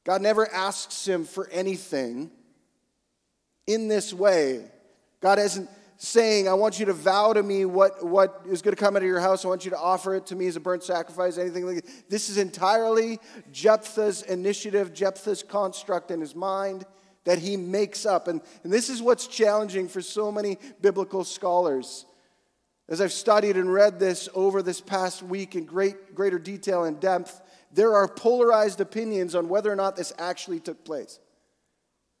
God 0.03 0.21
never 0.21 0.51
asks 0.51 1.07
him 1.07 1.23
for 1.23 1.49
anything 1.49 2.31
in 3.65 3.87
this 3.87 4.13
way. 4.13 4.65
God 5.23 5.39
isn't 5.39 5.69
saying, 5.95 6.49
I 6.49 6.53
want 6.53 6.81
you 6.81 6.85
to 6.87 6.93
vow 6.93 7.31
to 7.31 7.41
me 7.41 7.63
what, 7.63 8.05
what 8.05 8.41
is 8.45 8.61
going 8.61 8.75
to 8.75 8.79
come 8.79 8.97
out 8.97 9.03
of 9.03 9.07
your 9.07 9.21
house. 9.21 9.45
I 9.45 9.47
want 9.47 9.63
you 9.63 9.71
to 9.71 9.79
offer 9.79 10.15
it 10.15 10.25
to 10.27 10.35
me 10.35 10.47
as 10.47 10.57
a 10.57 10.59
burnt 10.59 10.83
sacrifice, 10.83 11.37
anything 11.37 11.65
like 11.65 11.77
that. 11.77 12.09
This 12.09 12.27
is 12.27 12.37
entirely 12.37 13.19
Jephthah's 13.49 14.21
initiative, 14.23 14.93
Jephthah's 14.93 15.41
construct 15.41 16.11
in 16.11 16.19
his 16.19 16.35
mind 16.35 16.85
that 17.23 17.39
he 17.39 17.55
makes 17.55 18.05
up. 18.05 18.27
And, 18.27 18.41
and 18.65 18.73
this 18.73 18.89
is 18.89 19.01
what's 19.01 19.27
challenging 19.27 19.87
for 19.87 20.01
so 20.01 20.29
many 20.29 20.57
biblical 20.81 21.23
scholars. 21.23 22.05
As 22.89 22.99
I've 22.99 23.13
studied 23.13 23.55
and 23.55 23.71
read 23.71 23.97
this 23.97 24.27
over 24.35 24.61
this 24.61 24.81
past 24.81 25.23
week 25.23 25.55
in 25.55 25.63
great, 25.63 26.13
greater 26.13 26.37
detail 26.37 26.83
and 26.83 26.99
depth, 26.99 27.39
there 27.71 27.93
are 27.93 28.09
polarized 28.09 28.81
opinions 28.81 29.35
on 29.35 29.47
whether 29.47 29.71
or 29.71 29.77
not 29.77 29.95
this 29.95 30.11
actually 30.19 30.59
took 30.59 30.83
place. 30.83 31.21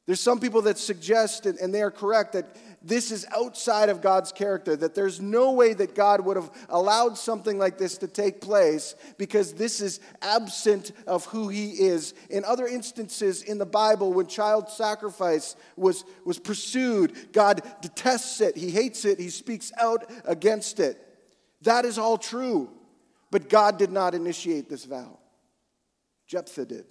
There's 0.05 0.19
some 0.19 0.39
people 0.41 0.63
that 0.63 0.77
suggest, 0.77 1.45
and 1.45 1.73
they 1.73 1.81
are 1.81 1.91
correct, 1.91 2.33
that 2.33 2.57
this 2.83 3.11
is 3.11 3.25
outside 3.35 3.87
of 3.87 4.01
God's 4.01 4.33
character, 4.33 4.75
that 4.75 4.93
there's 4.93 5.21
no 5.21 5.53
way 5.53 5.73
that 5.73 5.95
God 5.95 6.21
would 6.21 6.35
have 6.35 6.51
allowed 6.67 7.17
something 7.17 7.57
like 7.57 7.77
this 7.77 7.97
to 7.99 8.07
take 8.07 8.41
place 8.41 8.95
because 9.17 9.53
this 9.53 9.79
is 9.79 10.01
absent 10.21 10.91
of 11.07 11.25
who 11.25 11.47
He 11.47 11.71
is. 11.71 12.13
In 12.29 12.43
other 12.43 12.67
instances 12.67 13.41
in 13.41 13.57
the 13.57 13.65
Bible, 13.65 14.11
when 14.11 14.27
child 14.27 14.69
sacrifice 14.69 15.55
was, 15.77 16.03
was 16.25 16.39
pursued, 16.39 17.31
God 17.31 17.61
detests 17.81 18.41
it, 18.41 18.57
He 18.57 18.69
hates 18.69 19.05
it, 19.05 19.17
He 19.17 19.29
speaks 19.29 19.71
out 19.79 20.11
against 20.25 20.79
it. 20.79 20.99
That 21.61 21.85
is 21.85 21.97
all 21.97 22.17
true. 22.17 22.69
But 23.31 23.49
God 23.49 23.79
did 23.79 23.91
not 23.91 24.13
initiate 24.13 24.69
this 24.69 24.85
vow, 24.85 25.17
Jephthah 26.27 26.65
did. 26.65 26.85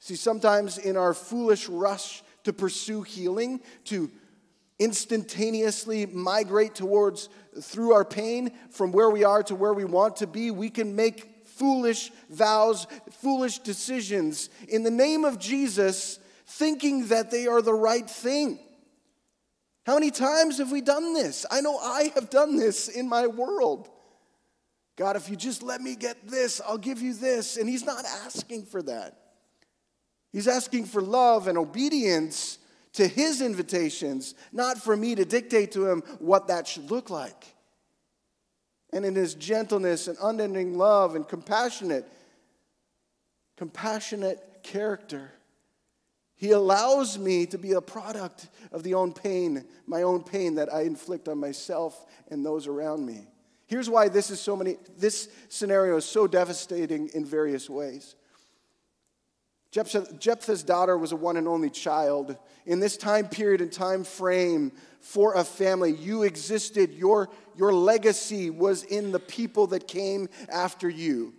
See, 0.00 0.16
sometimes 0.16 0.76
in 0.76 0.96
our 0.96 1.14
foolish 1.14 1.68
rush 1.68 2.23
to 2.44 2.52
pursue 2.52 3.02
healing, 3.02 3.60
to 3.84 4.10
instantaneously 4.78 6.06
migrate 6.06 6.74
towards 6.74 7.28
through 7.60 7.92
our 7.92 8.04
pain 8.04 8.50
from 8.70 8.92
where 8.92 9.10
we 9.10 9.24
are 9.24 9.42
to 9.44 9.54
where 9.54 9.74
we 9.74 9.84
want 9.84 10.16
to 10.16 10.26
be, 10.26 10.50
we 10.50 10.70
can 10.70 10.96
make 10.96 11.30
foolish 11.44 12.10
vows, 12.30 12.86
foolish 13.20 13.60
decisions 13.60 14.50
in 14.68 14.82
the 14.82 14.90
name 14.90 15.24
of 15.24 15.38
Jesus, 15.38 16.18
thinking 16.46 17.08
that 17.08 17.30
they 17.30 17.46
are 17.46 17.62
the 17.62 17.74
right 17.74 18.08
thing. 18.08 18.58
How 19.86 19.94
many 19.94 20.10
times 20.10 20.58
have 20.58 20.72
we 20.72 20.80
done 20.80 21.14
this? 21.14 21.46
I 21.50 21.60
know 21.60 21.78
I 21.78 22.10
have 22.14 22.30
done 22.30 22.56
this 22.56 22.88
in 22.88 23.08
my 23.08 23.26
world. 23.26 23.88
God, 24.96 25.16
if 25.16 25.28
you 25.28 25.36
just 25.36 25.62
let 25.62 25.80
me 25.80 25.94
get 25.94 26.26
this, 26.26 26.60
I'll 26.66 26.78
give 26.78 27.02
you 27.02 27.14
this. 27.14 27.56
And 27.56 27.68
He's 27.68 27.84
not 27.84 28.04
asking 28.24 28.66
for 28.66 28.82
that. 28.84 29.18
He's 30.34 30.48
asking 30.48 30.86
for 30.86 31.00
love 31.00 31.46
and 31.46 31.56
obedience 31.56 32.58
to 32.94 33.06
his 33.06 33.40
invitations, 33.40 34.34
not 34.52 34.78
for 34.78 34.96
me 34.96 35.14
to 35.14 35.24
dictate 35.24 35.70
to 35.72 35.88
him 35.88 36.00
what 36.18 36.48
that 36.48 36.66
should 36.66 36.90
look 36.90 37.08
like. 37.08 37.54
And 38.92 39.04
in 39.04 39.14
his 39.14 39.34
gentleness 39.34 40.08
and 40.08 40.18
unending 40.20 40.76
love 40.76 41.14
and 41.14 41.26
compassionate, 41.26 42.04
compassionate 43.56 44.40
character, 44.64 45.30
he 46.34 46.50
allows 46.50 47.16
me 47.16 47.46
to 47.46 47.56
be 47.56 47.74
a 47.74 47.80
product 47.80 48.48
of 48.72 48.82
the 48.82 48.94
own 48.94 49.12
pain, 49.12 49.64
my 49.86 50.02
own 50.02 50.24
pain 50.24 50.56
that 50.56 50.72
I 50.72 50.80
inflict 50.82 51.28
on 51.28 51.38
myself 51.38 52.06
and 52.28 52.44
those 52.44 52.66
around 52.66 53.06
me. 53.06 53.28
Here's 53.68 53.88
why 53.88 54.08
this 54.08 54.30
is 54.30 54.40
so 54.40 54.56
many 54.56 54.78
this 54.98 55.28
scenario 55.48 55.96
is 55.98 56.04
so 56.04 56.26
devastating 56.26 57.08
in 57.14 57.24
various 57.24 57.70
ways. 57.70 58.16
Jephthah's 59.74 60.62
daughter 60.62 60.96
was 60.96 61.10
a 61.10 61.16
one 61.16 61.36
and 61.36 61.48
only 61.48 61.68
child. 61.68 62.36
In 62.64 62.78
this 62.78 62.96
time 62.96 63.28
period 63.28 63.60
and 63.60 63.72
time 63.72 64.04
frame 64.04 64.70
for 65.00 65.34
a 65.34 65.42
family, 65.42 65.92
you 65.92 66.22
existed. 66.22 66.94
Your, 66.94 67.28
your 67.56 67.72
legacy 67.72 68.50
was 68.50 68.84
in 68.84 69.10
the 69.10 69.18
people 69.18 69.66
that 69.68 69.88
came 69.88 70.28
after 70.48 70.88
you. 70.88 71.34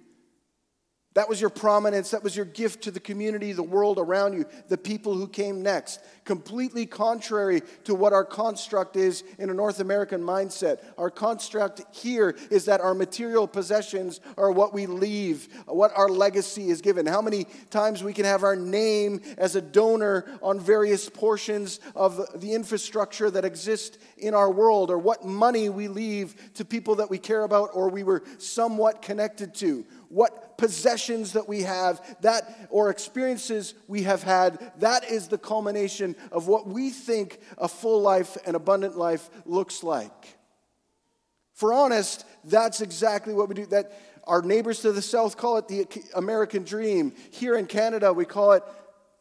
That 1.15 1.29
was 1.29 1.39
your 1.39 1.49
prominence. 1.49 2.11
That 2.11 2.23
was 2.23 2.35
your 2.35 2.45
gift 2.45 2.83
to 2.83 2.91
the 2.91 2.99
community, 2.99 3.53
the 3.53 3.63
world 3.63 3.99
around 3.99 4.33
you, 4.33 4.45
the 4.67 4.77
people 4.77 5.13
who 5.13 5.29
came 5.29 5.63
next. 5.63 6.01
Completely 6.25 6.85
contrary 6.85 7.61
to 7.85 7.95
what 7.95 8.11
our 8.11 8.25
construct 8.25 8.97
is 8.97 9.23
in 9.39 9.49
a 9.49 9.53
North 9.53 9.79
American 9.79 10.21
mindset. 10.21 10.79
Our 10.97 11.09
construct 11.09 11.81
here 11.95 12.35
is 12.51 12.65
that 12.65 12.81
our 12.81 12.93
material 12.93 13.47
possessions 13.47 14.19
are 14.37 14.51
what 14.51 14.73
we 14.73 14.87
leave, 14.87 15.47
what 15.67 15.93
our 15.95 16.09
legacy 16.09 16.69
is 16.69 16.81
given. 16.81 17.05
How 17.05 17.21
many 17.21 17.45
times 17.69 18.03
we 18.03 18.11
can 18.11 18.25
have 18.25 18.43
our 18.43 18.57
name 18.57 19.21
as 19.37 19.55
a 19.55 19.61
donor 19.61 20.25
on 20.41 20.59
various 20.59 21.09
portions 21.09 21.79
of 21.95 22.41
the 22.41 22.53
infrastructure 22.53 23.31
that 23.31 23.45
exist 23.45 23.99
in 24.17 24.33
our 24.33 24.51
world, 24.51 24.91
or 24.91 24.97
what 24.97 25.23
money 25.23 25.69
we 25.69 25.87
leave 25.87 26.53
to 26.55 26.65
people 26.65 26.95
that 26.95 27.09
we 27.09 27.17
care 27.17 27.43
about 27.43 27.69
or 27.73 27.87
we 27.87 28.03
were 28.03 28.21
somewhat 28.37 29.01
connected 29.01 29.55
to 29.55 29.85
what 30.09 30.57
possessions 30.57 31.33
that 31.33 31.47
we 31.47 31.61
have, 31.63 32.01
that 32.21 32.67
or 32.69 32.89
experiences 32.89 33.73
we 33.87 34.03
have 34.03 34.23
had, 34.23 34.71
that 34.79 35.09
is 35.09 35.27
the 35.27 35.37
culmination 35.37 36.15
of 36.31 36.47
what 36.47 36.67
we 36.67 36.89
think 36.89 37.39
a 37.57 37.67
full 37.67 38.01
life 38.01 38.37
and 38.45 38.55
abundant 38.55 38.97
life 38.97 39.29
looks 39.45 39.83
like. 39.83 40.37
For 41.53 41.73
honest, 41.73 42.25
that's 42.43 42.81
exactly 42.81 43.33
what 43.33 43.47
we 43.47 43.55
do. 43.55 43.65
That 43.67 43.91
our 44.25 44.41
neighbors 44.41 44.81
to 44.81 44.91
the 44.91 45.01
south 45.01 45.37
call 45.37 45.57
it 45.57 45.67
the 45.67 45.87
American 46.15 46.63
dream. 46.63 47.13
Here 47.31 47.55
in 47.55 47.65
Canada, 47.65 48.11
we 48.11 48.25
call 48.25 48.53
it 48.53 48.63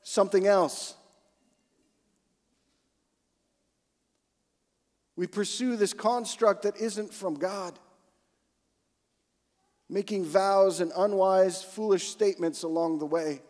something 0.02 0.46
else. 0.46 0.94
We 5.16 5.26
pursue 5.28 5.76
this 5.76 5.92
construct 5.92 6.62
that 6.62 6.76
isn't 6.76 7.14
from 7.14 7.34
God 7.34 7.78
making 9.88 10.24
vows 10.24 10.80
and 10.80 10.92
unwise, 10.96 11.62
foolish 11.62 12.08
statements 12.08 12.62
along 12.62 12.98
the 12.98 13.06
way. 13.06 13.42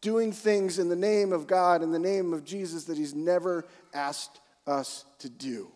Doing 0.00 0.32
things 0.32 0.78
in 0.78 0.88
the 0.88 0.96
name 0.96 1.32
of 1.32 1.46
God, 1.46 1.82
in 1.82 1.92
the 1.92 1.98
name 1.98 2.32
of 2.32 2.44
Jesus, 2.44 2.84
that 2.84 2.98
He's 2.98 3.14
never 3.14 3.64
asked 3.94 4.40
us 4.66 5.04
to 5.20 5.28
do. 5.28 5.70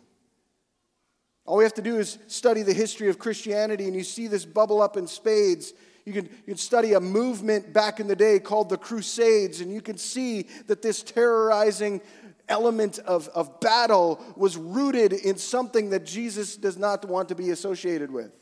All 1.47 1.57
we 1.57 1.65
have 1.65 1.75
to 1.75 1.83
do 1.83 1.99
is 1.99 2.19
study 2.27 2.63
the 2.63 2.73
history 2.73 3.09
of 3.09 3.21
Christianity, 3.21 3.85
and 3.85 3.95
you 3.95 4.03
see 4.03 4.27
this 4.27 4.45
bubble 4.45 4.83
up 4.83 4.97
in 4.97 5.07
spades. 5.07 5.73
You 6.05 6.13
can, 6.13 6.25
you 6.25 6.55
can 6.55 6.57
study 6.57 6.95
a 6.95 7.01
movement 7.01 7.73
back 7.73 8.01
in 8.01 8.09
the 8.09 8.17
day 8.17 8.41
called 8.41 8.69
the 8.69 8.77
Crusades, 8.77 9.61
and 9.61 9.73
you 9.73 9.81
can 9.81 9.97
see 9.97 10.49
that 10.67 10.83
this 10.83 11.03
terrorizing 11.05 12.01
element 12.49 12.99
of, 13.01 13.29
of 13.29 13.61
battle 13.61 14.23
was 14.37 14.57
rooted 14.57 15.13
in 15.13 15.37
something 15.37 15.91
that 15.91 16.05
Jesus 16.05 16.57
does 16.57 16.77
not 16.77 17.05
want 17.05 17.29
to 17.29 17.35
be 17.35 17.51
associated 17.51 18.11
with. 18.11 18.33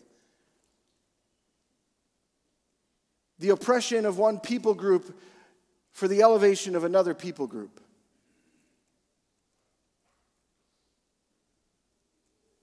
The 3.38 3.51
oppression 3.51 4.07
of 4.07 4.19
one 4.19 4.38
people 4.38 4.75
group 4.75 5.19
for 5.93 6.09
the 6.09 6.23
elevation 6.23 6.77
of 6.77 6.85
another 6.85 7.14
people 7.14 7.47
group. 7.47 7.81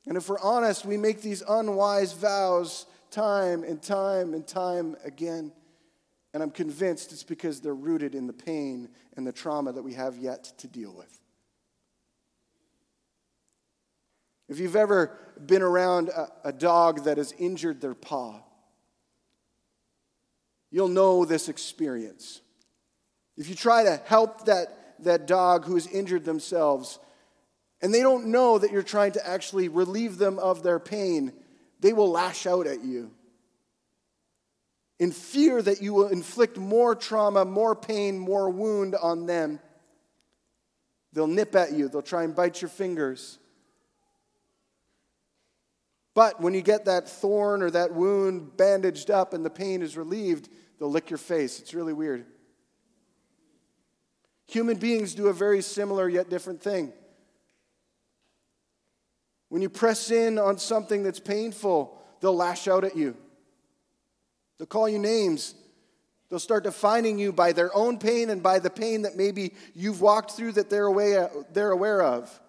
And 0.08 0.18
if 0.18 0.28
we're 0.28 0.40
honest, 0.40 0.86
we 0.86 0.98
make 0.98 1.22
these 1.22 1.44
unwise 1.48 2.14
vows 2.14 2.86
time 3.12 3.64
and 3.64 3.82
time 3.82 4.34
and 4.34 4.46
time 4.46 4.96
again. 5.06 5.52
And 6.34 6.42
I'm 6.42 6.52
convinced 6.52 7.12
it's 7.12 7.24
because 7.24 7.62
they're 7.62 7.76
rooted 7.76 8.16
in 8.16 8.28
the 8.28 8.34
pain 8.34 8.90
and 9.16 9.28
the 9.28 9.32
trauma 9.32 9.72
that 9.74 9.84
we 9.84 9.94
have 9.94 10.18
yet 10.18 10.52
to 10.58 10.68
deal 10.68 10.94
with. 10.94 11.21
If 14.52 14.60
you've 14.60 14.76
ever 14.76 15.18
been 15.46 15.62
around 15.62 16.10
a, 16.10 16.28
a 16.44 16.52
dog 16.52 17.06
that 17.06 17.18
has 17.18 17.34
injured 17.40 17.80
their 17.80 17.96
paw, 17.96 18.42
you'll 20.70 20.90
know 20.90 21.24
this 21.24 21.48
experience. 21.48 22.42
If 23.38 23.48
you 23.48 23.56
try 23.56 23.86
to 23.86 24.02
help 24.04 24.48
that, 24.48 24.96
that 25.00 25.26
dog 25.26 25.64
who 25.64 25.76
has 25.76 25.88
injured 25.88 26.26
themselves, 26.26 27.00
and 27.82 27.94
they 27.94 28.02
don't 28.02 28.26
know 28.28 28.58
that 28.58 28.74
you're 28.74 28.84
trying 28.84 29.14
to 29.14 29.26
actually 29.26 29.70
relieve 29.70 30.18
them 30.18 30.38
of 30.38 30.64
their 30.64 30.80
pain, 30.80 31.32
they 31.80 31.94
will 31.94 32.12
lash 32.12 32.46
out 32.46 32.68
at 32.68 32.84
you. 32.84 33.12
In 35.00 35.14
fear 35.14 35.62
that 35.62 35.82
you 35.82 35.94
will 35.94 36.10
inflict 36.10 36.58
more 36.58 36.94
trauma, 36.94 37.46
more 37.46 37.74
pain, 37.74 38.20
more 38.20 38.50
wound 38.50 38.96
on 39.02 39.28
them, 39.28 39.62
they'll 41.14 41.26
nip 41.26 41.56
at 41.56 41.72
you, 41.72 41.88
they'll 41.88 42.02
try 42.02 42.26
and 42.26 42.36
bite 42.36 42.62
your 42.62 42.68
fingers. 42.68 43.38
But 46.13 46.41
when 46.41 46.54
you 46.54 46.62
get 46.62 46.86
that 46.86 47.08
thorn 47.08 47.63
or 47.63 47.71
that 47.71 47.93
wound 47.93 48.58
bandaged 48.58 49.10
up 49.10 49.34
and 49.34 49.45
the 49.45 49.50
pain 49.50 49.82
is 49.82 49.95
relieved, 49.95 50.50
they'll 50.78 50.91
lick 50.91 51.10
your 51.10 51.17
face. 51.17 51.60
It's 51.60 51.74
really 51.74 51.93
weird. 51.93 52.26
Human 54.47 54.78
beings 54.78 55.15
do 55.15 55.28
a 55.28 55.34
very 55.34 55.62
similar 55.62 56.10
yet 56.10 56.30
different 56.30 56.62
thing. 56.62 56.91
When 59.47 59.62
you 59.62 59.69
press 59.69 60.12
in 60.12 60.38
on 60.38 60.58
something 60.58 61.04
that's 61.04 61.19
painful, 61.19 61.97
they'll 62.19 62.36
lash 62.36 62.67
out 62.67 62.84
at 62.84 62.95
you. 62.97 63.15
They'll 64.58 64.67
call 64.67 64.89
you 64.89 65.00
names. 65.00 65.56
They'll 66.30 66.39
start 66.39 66.63
defining 66.63 67.17
you 67.17 67.34
by 67.34 67.52
their 67.52 67.76
own 67.76 67.97
pain 67.97 68.30
and 68.30 68.43
by 68.43 68.60
the 68.60 68.69
pain 68.69 69.02
that 69.02 69.17
maybe 69.17 69.54
you've 69.74 70.02
walked 70.02 70.32
through 70.32 70.54
that 70.54 70.69
they're 70.69 70.86
aware, 70.86 72.02
of. 72.02 72.39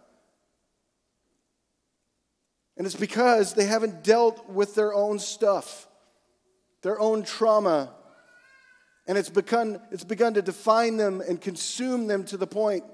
And 2.77 2.87
it's 2.87 2.97
because 2.97 3.55
they 3.55 3.67
haven't 3.67 4.03
dealt 4.03 4.49
with 4.49 4.75
their 4.75 4.95
own 4.95 5.19
stuff, 5.19 5.89
their 6.83 6.99
own 6.99 7.23
trauma. 7.23 7.93
And 9.07 9.19
it's 9.19 9.29
begun, 9.29 9.81
it's 9.91 10.05
begun 10.05 10.35
to 10.35 10.43
define 10.43 10.97
them 10.97 11.21
and 11.21 11.41
consume 11.41 12.07
them 12.07 12.25
to 12.25 12.37
the 12.37 12.47
point 12.47 12.85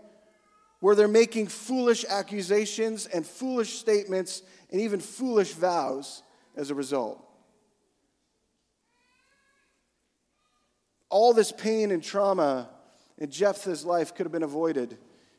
where 0.80 0.94
they're 0.94 1.08
making 1.08 1.48
foolish 1.48 2.04
accusations 2.08 3.06
and 3.06 3.26
foolish 3.26 3.78
statements 3.78 4.42
and 4.70 4.80
even 4.80 5.00
foolish 5.00 5.52
vows 5.52 6.22
as 6.56 6.70
a 6.70 6.74
result. 6.74 7.24
All 11.10 11.32
this 11.32 11.52
pain 11.52 11.90
and 11.90 12.02
trauma 12.02 12.68
in 13.16 13.30
Jephthah's 13.30 13.84
life 13.84 14.14
could 14.14 14.26
have 14.26 14.32
been 14.32 14.42
avoided 14.42 14.98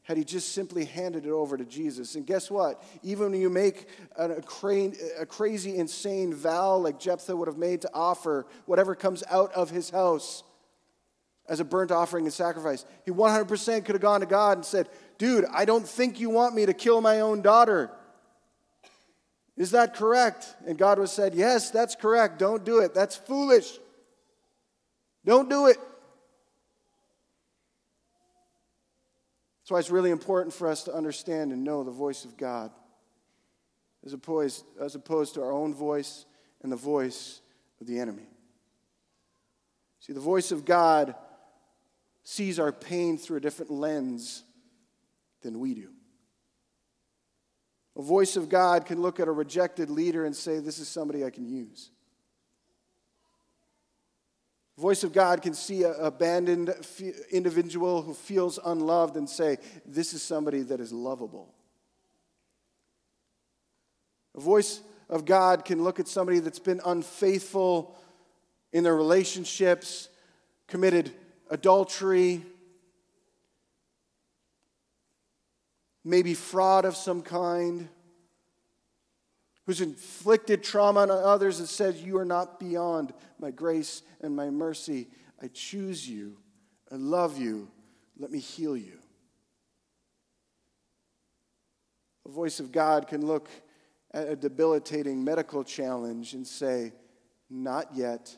had 0.10 0.18
he 0.18 0.24
just 0.24 0.54
simply 0.54 0.86
handed 0.86 1.28
it 1.28 1.30
over 1.30 1.56
to 1.56 1.64
Jesus. 1.64 2.16
And 2.16 2.26
guess 2.26 2.50
what? 2.50 2.82
Even 3.04 3.30
when 3.30 3.40
you 3.40 3.50
make 3.52 3.88
a, 4.16 4.42
cra- 4.42 4.92
a 5.20 5.26
crazy, 5.28 5.78
insane 5.78 6.34
vow 6.34 6.78
like 6.78 7.00
Jephthah 7.00 7.36
would 7.36 7.48
have 7.48 7.60
made 7.60 7.82
to 7.82 7.92
offer 7.94 8.48
whatever 8.66 8.96
comes 8.96 9.24
out 9.30 9.54
of 9.54 9.70
his 9.70 9.92
house 9.92 10.42
as 11.48 11.60
a 11.60 11.64
burnt 11.64 11.92
offering 11.92 12.26
and 12.26 12.34
sacrifice, 12.34 12.88
he 13.06 13.12
100% 13.12 13.86
could 13.86 13.94
have 13.94 14.02
gone 14.02 14.22
to 14.22 14.26
God 14.26 14.58
and 14.58 14.66
said, 14.66 14.90
Dude, 15.20 15.46
I 15.54 15.66
don't 15.66 15.88
think 15.88 16.20
you 16.20 16.32
want 16.32 16.56
me 16.56 16.66
to 16.66 16.74
kill 16.74 17.02
my 17.02 17.20
own 17.20 17.44
daughter. 17.44 17.92
Is 19.58 19.70
that 19.72 19.94
correct? 19.94 20.56
And 20.66 20.76
God 20.76 20.98
would 20.98 21.04
have 21.04 21.12
said, 21.12 21.36
Yes, 21.36 21.70
that's 21.70 21.94
correct. 21.94 22.40
Don't 22.40 22.66
do 22.66 22.80
it. 22.80 22.96
That's 22.96 23.16
foolish. 23.16 23.78
Don't 25.24 25.52
do 25.52 25.68
it. 25.68 25.78
That's 29.70 29.74
why 29.76 29.80
it's 29.82 29.92
really 29.92 30.10
important 30.10 30.52
for 30.52 30.68
us 30.68 30.86
to 30.86 30.96
understand 30.96 31.52
and 31.52 31.64
know 31.64 31.84
the 31.84 31.92
voice 31.92 32.26
of 32.26 32.36
God 32.38 32.72
as 34.04 34.14
opposed, 34.14 34.66
as 34.82 34.96
opposed 34.96 35.36
to 35.36 35.44
our 35.44 35.52
own 35.52 35.76
voice 35.76 36.26
and 36.64 36.72
the 36.72 36.76
voice 36.76 37.40
of 37.80 37.86
the 37.86 38.00
enemy. 38.00 38.28
See, 40.00 40.12
the 40.12 40.20
voice 40.20 40.52
of 40.52 40.66
God 40.66 41.14
sees 42.24 42.58
our 42.58 42.72
pain 42.72 43.16
through 43.20 43.38
a 43.38 43.42
different 43.42 43.70
lens 43.70 44.44
than 45.44 45.60
we 45.60 45.76
do. 45.76 45.92
A 47.96 48.02
voice 48.02 48.38
of 48.38 48.50
God 48.50 48.88
can 48.88 49.04
look 49.04 49.20
at 49.20 49.28
a 49.28 49.32
rejected 49.32 49.92
leader 49.92 50.26
and 50.26 50.36
say, 50.36 50.58
This 50.58 50.80
is 50.80 50.88
somebody 50.88 51.24
I 51.24 51.30
can 51.30 51.46
use. 51.46 51.92
Voice 54.80 55.04
of 55.04 55.12
God 55.12 55.42
can 55.42 55.54
see 55.54 55.84
an 55.84 55.94
abandoned 56.00 56.74
individual 57.32 58.02
who 58.02 58.14
feels 58.14 58.58
unloved 58.64 59.18
and 59.18 59.30
say, 59.30 59.58
This 59.86 60.14
is 60.14 60.24
somebody 60.24 60.62
that 60.62 60.80
is 60.80 60.94
lovable. 60.94 61.54
A 64.38 64.40
voice 64.40 64.80
of 65.10 65.26
God 65.26 65.66
can 65.66 65.84
look 65.84 66.00
at 66.00 66.08
somebody 66.08 66.40
that's 66.40 66.60
been 66.60 66.80
unfaithful 66.86 67.94
in 68.72 68.86
their 68.86 68.96
relationships, 68.96 70.08
committed 70.66 71.12
adultery, 71.50 72.42
maybe 76.06 76.34
fraud 76.34 76.86
of 76.86 76.96
some 76.96 77.22
kind, 77.22 77.90
who's 79.70 79.82
inflicted 79.82 80.64
trauma 80.64 81.02
on 81.02 81.12
others 81.12 81.60
and 81.60 81.70
said, 81.70 81.94
You 81.94 82.18
are 82.18 82.26
not 82.26 82.60
beyond 82.60 83.14
my 83.38 83.52
grace 83.52 84.02
and 84.20 84.36
my 84.36 84.50
mercy. 84.50 85.10
I 85.40 85.48
choose 85.54 86.10
you. 86.10 86.38
I 86.92 86.96
love 86.96 87.38
you. 87.38 87.70
Let 88.18 88.32
me 88.32 88.40
heal 88.40 88.76
you. 88.76 88.98
The 92.26 92.32
voice 92.32 92.60
of 92.60 92.72
God 92.72 93.08
can 93.08 93.24
look 93.24 93.48
at 94.12 94.28
a 94.30 94.36
debilitating 94.36 95.24
medical 95.24 95.64
challenge 95.64 96.34
and 96.34 96.48
say, 96.48 96.92
Not 97.48 97.90
yet, 97.94 98.36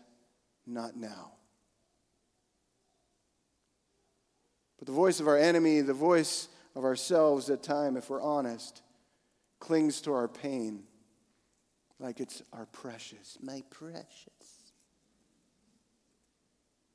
not 0.67 0.97
now. 0.97 1.31
But 4.79 4.85
the 4.85 4.91
voice 4.91 5.21
of 5.21 5.29
our 5.29 5.37
enemy, 5.37 5.79
the 5.79 5.93
voice 5.93 6.49
of 6.75 6.83
ourselves 6.83 7.49
at 7.49 7.63
time, 7.63 7.95
if 7.95 8.09
we're 8.09 8.21
honest, 8.21 8.81
clings 9.61 10.01
to 10.01 10.11
our 10.11 10.27
pain 10.27 10.83
like 12.01 12.19
it's 12.19 12.41
our 12.51 12.65
precious, 12.65 13.37
my 13.41 13.63
precious. 13.69 14.27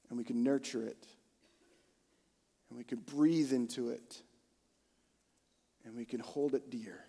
And 0.09 0.19
we 0.19 0.25
can 0.25 0.42
nurture 0.42 0.83
it, 0.83 1.07
and 2.69 2.77
we 2.77 2.85
can 2.85 2.99
breathe 2.99 3.53
into 3.53 3.90
it, 3.90 4.23
and 5.85 5.97
we 5.97 6.05
can 6.05 6.21
hold 6.21 6.55
it 6.55 6.71
dear 6.71 7.05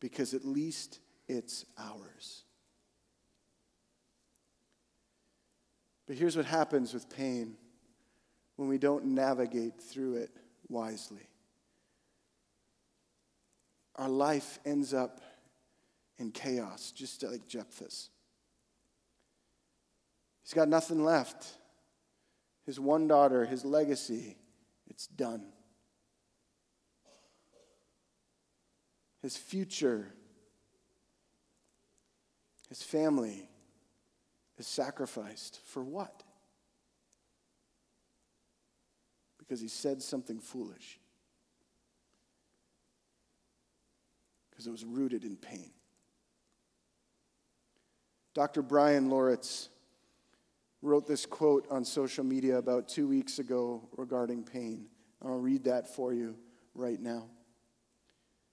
because 0.00 0.34
at 0.34 0.44
least 0.44 0.98
it's 1.28 1.64
ours. 1.78 2.44
But 6.06 6.16
here's 6.16 6.36
what 6.36 6.46
happens 6.46 6.94
with 6.94 7.08
pain 7.08 7.56
when 8.56 8.68
we 8.68 8.78
don't 8.78 9.06
navigate 9.06 9.80
through 9.80 10.16
it 10.16 10.30
wisely. 10.68 11.28
Our 13.96 14.08
life 14.08 14.58
ends 14.64 14.92
up 14.94 15.20
in 16.18 16.30
chaos, 16.30 16.92
just 16.92 17.22
like 17.22 17.46
Jephthah's. 17.46 18.10
He's 20.42 20.54
got 20.54 20.68
nothing 20.68 21.04
left. 21.04 21.46
His 22.64 22.80
one 22.80 23.08
daughter, 23.08 23.44
his 23.44 23.64
legacy, 23.64 24.36
it's 24.88 25.06
done. 25.06 25.44
His 29.22 29.36
future, 29.36 30.06
his 32.68 32.82
family 32.82 33.48
is 34.58 34.66
sacrificed. 34.66 35.60
For 35.64 35.82
what? 35.82 36.22
because 39.46 39.60
he 39.60 39.68
said 39.68 40.02
something 40.02 40.38
foolish. 40.38 40.98
Because 44.50 44.66
it 44.66 44.70
was 44.70 44.84
rooted 44.84 45.24
in 45.24 45.36
pain. 45.36 45.70
Dr. 48.36 48.60
Bryan 48.60 49.08
Loritts 49.08 49.70
wrote 50.82 51.06
this 51.06 51.24
quote 51.24 51.66
on 51.70 51.86
social 51.86 52.22
media 52.22 52.58
about 52.58 52.86
two 52.86 53.08
weeks 53.08 53.38
ago 53.38 53.88
regarding 53.96 54.44
pain. 54.44 54.88
I'll 55.24 55.38
read 55.38 55.64
that 55.64 55.88
for 55.96 56.12
you 56.12 56.36
right 56.74 57.00
now. 57.00 57.28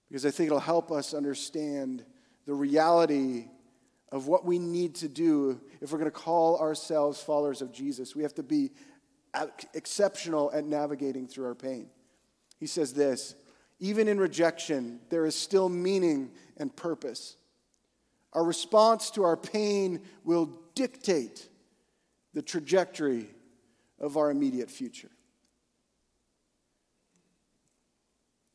Because 0.08 0.24
I 0.24 0.30
think 0.30 0.46
it'll 0.46 0.58
help 0.58 0.90
us 0.90 1.12
understand 1.12 2.02
the 2.46 2.54
reality 2.54 3.44
of 4.10 4.26
what 4.26 4.46
we 4.46 4.58
need 4.58 4.94
to 4.94 5.08
do 5.08 5.60
if 5.82 5.92
we're 5.92 5.98
going 5.98 6.10
to 6.10 6.18
call 6.18 6.58
ourselves 6.60 7.20
followers 7.20 7.60
of 7.60 7.70
Jesus. 7.70 8.16
We 8.16 8.22
have 8.22 8.34
to 8.36 8.42
be 8.42 8.70
exceptional 9.74 10.50
at 10.54 10.64
navigating 10.64 11.28
through 11.28 11.44
our 11.44 11.54
pain. 11.54 11.90
He 12.58 12.66
says 12.66 12.94
this 12.94 13.34
even 13.80 14.08
in 14.08 14.18
rejection, 14.18 15.00
there 15.10 15.26
is 15.26 15.34
still 15.34 15.68
meaning 15.68 16.30
and 16.56 16.74
purpose. 16.74 17.36
Our 18.34 18.44
response 18.44 19.10
to 19.12 19.24
our 19.24 19.36
pain 19.36 20.00
will 20.24 20.50
dictate 20.74 21.48
the 22.32 22.42
trajectory 22.42 23.28
of 24.00 24.16
our 24.16 24.30
immediate 24.30 24.70
future. 24.70 25.10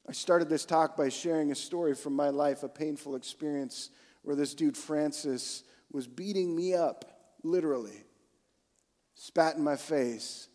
I 0.07 0.11
started 0.11 0.49
this 0.49 0.65
talk 0.65 0.97
by 0.97 1.09
sharing 1.09 1.51
a 1.51 1.55
story 1.55 1.93
from 1.95 2.13
my 2.15 2.29
life, 2.29 2.63
a 2.63 2.69
painful 2.69 3.15
experience 3.15 3.91
where 4.23 4.35
this 4.35 4.53
dude, 4.53 4.75
Francis, 4.75 5.63
was 5.91 6.07
beating 6.07 6.55
me 6.55 6.73
up, 6.73 7.05
literally, 7.43 8.03
spat 9.13 9.55
in 9.55 9.63
my 9.63 9.75
face, 9.75 10.47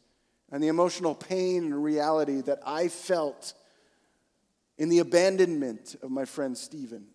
and 0.50 0.62
the 0.62 0.68
emotional 0.68 1.14
pain 1.14 1.64
and 1.64 1.82
reality 1.82 2.40
that 2.42 2.58
I 2.66 2.88
felt 2.88 3.54
in 4.76 4.88
the 4.88 4.98
abandonment 4.98 5.96
of 6.02 6.10
my 6.10 6.24
friend 6.24 6.58
Stephen. 6.58 7.06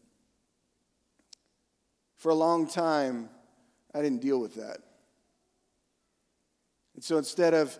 For 2.20 2.30
a 2.30 2.36
long 2.36 2.68
time, 2.68 3.30
I 3.96 4.02
didn't 4.02 4.22
deal 4.22 4.40
with 4.40 4.56
that. 4.56 4.80
And 6.96 7.04
so 7.04 7.18
instead 7.18 7.54
of 7.54 7.80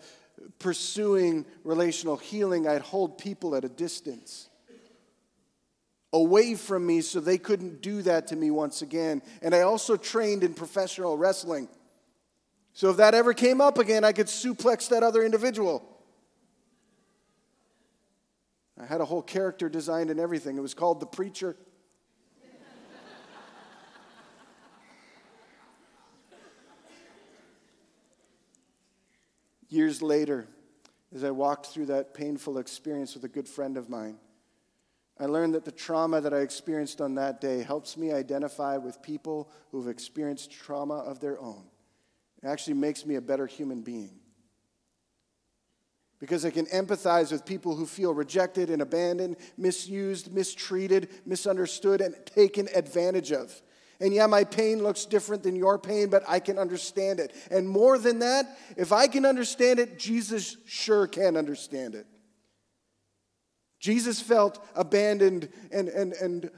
pursuing 0.58 1.44
relational 1.62 2.16
healing, 2.16 2.66
I'd 2.66 2.80
hold 2.80 3.18
people 3.18 3.54
at 3.54 3.64
a 3.64 3.68
distance 3.68 4.48
away 6.12 6.54
from 6.54 6.86
me 6.86 7.02
so 7.02 7.20
they 7.20 7.36
couldn't 7.36 7.82
do 7.82 8.00
that 8.02 8.28
to 8.28 8.36
me 8.36 8.50
once 8.50 8.80
again. 8.80 9.20
And 9.42 9.54
I 9.54 9.60
also 9.60 9.96
trained 9.96 10.42
in 10.42 10.54
professional 10.54 11.18
wrestling. 11.18 11.68
So 12.72 12.88
if 12.88 12.96
that 12.96 13.12
ever 13.12 13.34
came 13.34 13.60
up 13.60 13.76
again, 13.76 14.04
I 14.04 14.12
could 14.12 14.26
suplex 14.26 14.88
that 14.88 15.02
other 15.02 15.22
individual. 15.22 15.86
I 18.80 18.86
had 18.86 19.02
a 19.02 19.04
whole 19.04 19.20
character 19.20 19.68
designed 19.68 20.08
and 20.08 20.18
everything. 20.18 20.56
It 20.56 20.62
was 20.62 20.72
called 20.72 21.00
The 21.00 21.06
Preacher. 21.06 21.56
Years 29.70 30.02
later, 30.02 30.48
as 31.14 31.22
I 31.22 31.30
walked 31.30 31.66
through 31.66 31.86
that 31.86 32.12
painful 32.12 32.58
experience 32.58 33.14
with 33.14 33.24
a 33.24 33.28
good 33.28 33.48
friend 33.48 33.76
of 33.76 33.88
mine, 33.88 34.18
I 35.18 35.26
learned 35.26 35.54
that 35.54 35.64
the 35.64 35.70
trauma 35.70 36.20
that 36.20 36.34
I 36.34 36.38
experienced 36.38 37.00
on 37.00 37.14
that 37.14 37.40
day 37.40 37.62
helps 37.62 37.96
me 37.96 38.12
identify 38.12 38.78
with 38.78 39.00
people 39.00 39.50
who've 39.70 39.86
experienced 39.86 40.50
trauma 40.50 40.96
of 40.96 41.20
their 41.20 41.40
own. 41.40 41.62
It 42.42 42.48
actually 42.48 42.74
makes 42.74 43.06
me 43.06 43.14
a 43.14 43.20
better 43.20 43.46
human 43.46 43.82
being. 43.82 44.18
Because 46.18 46.44
I 46.44 46.50
can 46.50 46.66
empathize 46.66 47.32
with 47.32 47.46
people 47.46 47.76
who 47.76 47.86
feel 47.86 48.12
rejected 48.12 48.70
and 48.70 48.82
abandoned, 48.82 49.36
misused, 49.56 50.32
mistreated, 50.32 51.08
misunderstood, 51.24 52.00
and 52.00 52.14
taken 52.26 52.68
advantage 52.74 53.30
of. 53.30 53.62
And 54.00 54.14
yeah, 54.14 54.26
my 54.26 54.44
pain 54.44 54.82
looks 54.82 55.04
different 55.04 55.42
than 55.42 55.54
your 55.54 55.78
pain, 55.78 56.08
but 56.08 56.22
I 56.26 56.40
can 56.40 56.58
understand 56.58 57.20
it. 57.20 57.34
And 57.50 57.68
more 57.68 57.98
than 57.98 58.20
that, 58.20 58.58
if 58.76 58.92
I 58.92 59.06
can 59.06 59.26
understand 59.26 59.78
it, 59.78 59.98
Jesus 59.98 60.56
sure 60.64 61.06
can 61.06 61.36
understand 61.36 61.94
it. 61.94 62.06
Jesus 63.78 64.20
felt 64.20 64.64
abandoned 64.74 65.48
and, 65.70 65.88
and, 65.88 66.12
and 66.14 66.50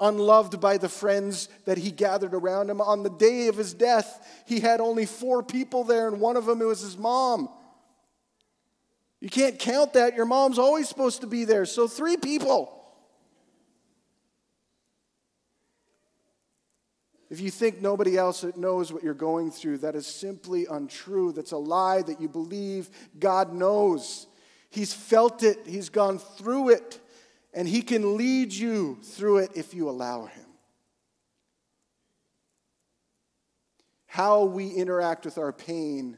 unloved 0.00 0.60
by 0.60 0.78
the 0.78 0.88
friends 0.88 1.48
that 1.64 1.78
he 1.78 1.90
gathered 1.90 2.34
around 2.34 2.70
him. 2.70 2.80
On 2.80 3.02
the 3.02 3.10
day 3.10 3.48
of 3.48 3.56
his 3.56 3.74
death, 3.74 4.44
he 4.46 4.60
had 4.60 4.80
only 4.80 5.06
four 5.06 5.42
people 5.42 5.84
there, 5.84 6.08
and 6.08 6.20
one 6.20 6.36
of 6.36 6.46
them 6.46 6.60
was 6.60 6.80
his 6.80 6.96
mom. 6.96 7.48
You 9.20 9.30
can't 9.30 9.58
count 9.58 9.94
that. 9.94 10.16
Your 10.16 10.26
mom's 10.26 10.58
always 10.58 10.88
supposed 10.88 11.22
to 11.22 11.26
be 11.26 11.44
there. 11.44 11.64
So, 11.66 11.88
three 11.88 12.16
people. 12.16 12.83
If 17.34 17.40
you 17.40 17.50
think 17.50 17.82
nobody 17.82 18.16
else 18.16 18.44
knows 18.54 18.92
what 18.92 19.02
you're 19.02 19.12
going 19.12 19.50
through, 19.50 19.78
that 19.78 19.96
is 19.96 20.06
simply 20.06 20.66
untrue. 20.70 21.32
That's 21.32 21.50
a 21.50 21.56
lie 21.56 22.00
that 22.02 22.20
you 22.20 22.28
believe. 22.28 22.88
God 23.18 23.52
knows. 23.52 24.28
He's 24.70 24.94
felt 24.94 25.42
it, 25.42 25.58
He's 25.66 25.88
gone 25.88 26.20
through 26.20 26.68
it, 26.68 27.00
and 27.52 27.66
He 27.66 27.82
can 27.82 28.16
lead 28.16 28.52
you 28.52 29.00
through 29.02 29.38
it 29.38 29.50
if 29.56 29.74
you 29.74 29.90
allow 29.90 30.26
Him. 30.26 30.46
How 34.06 34.44
we 34.44 34.68
interact 34.68 35.24
with 35.24 35.36
our 35.36 35.52
pain 35.52 36.16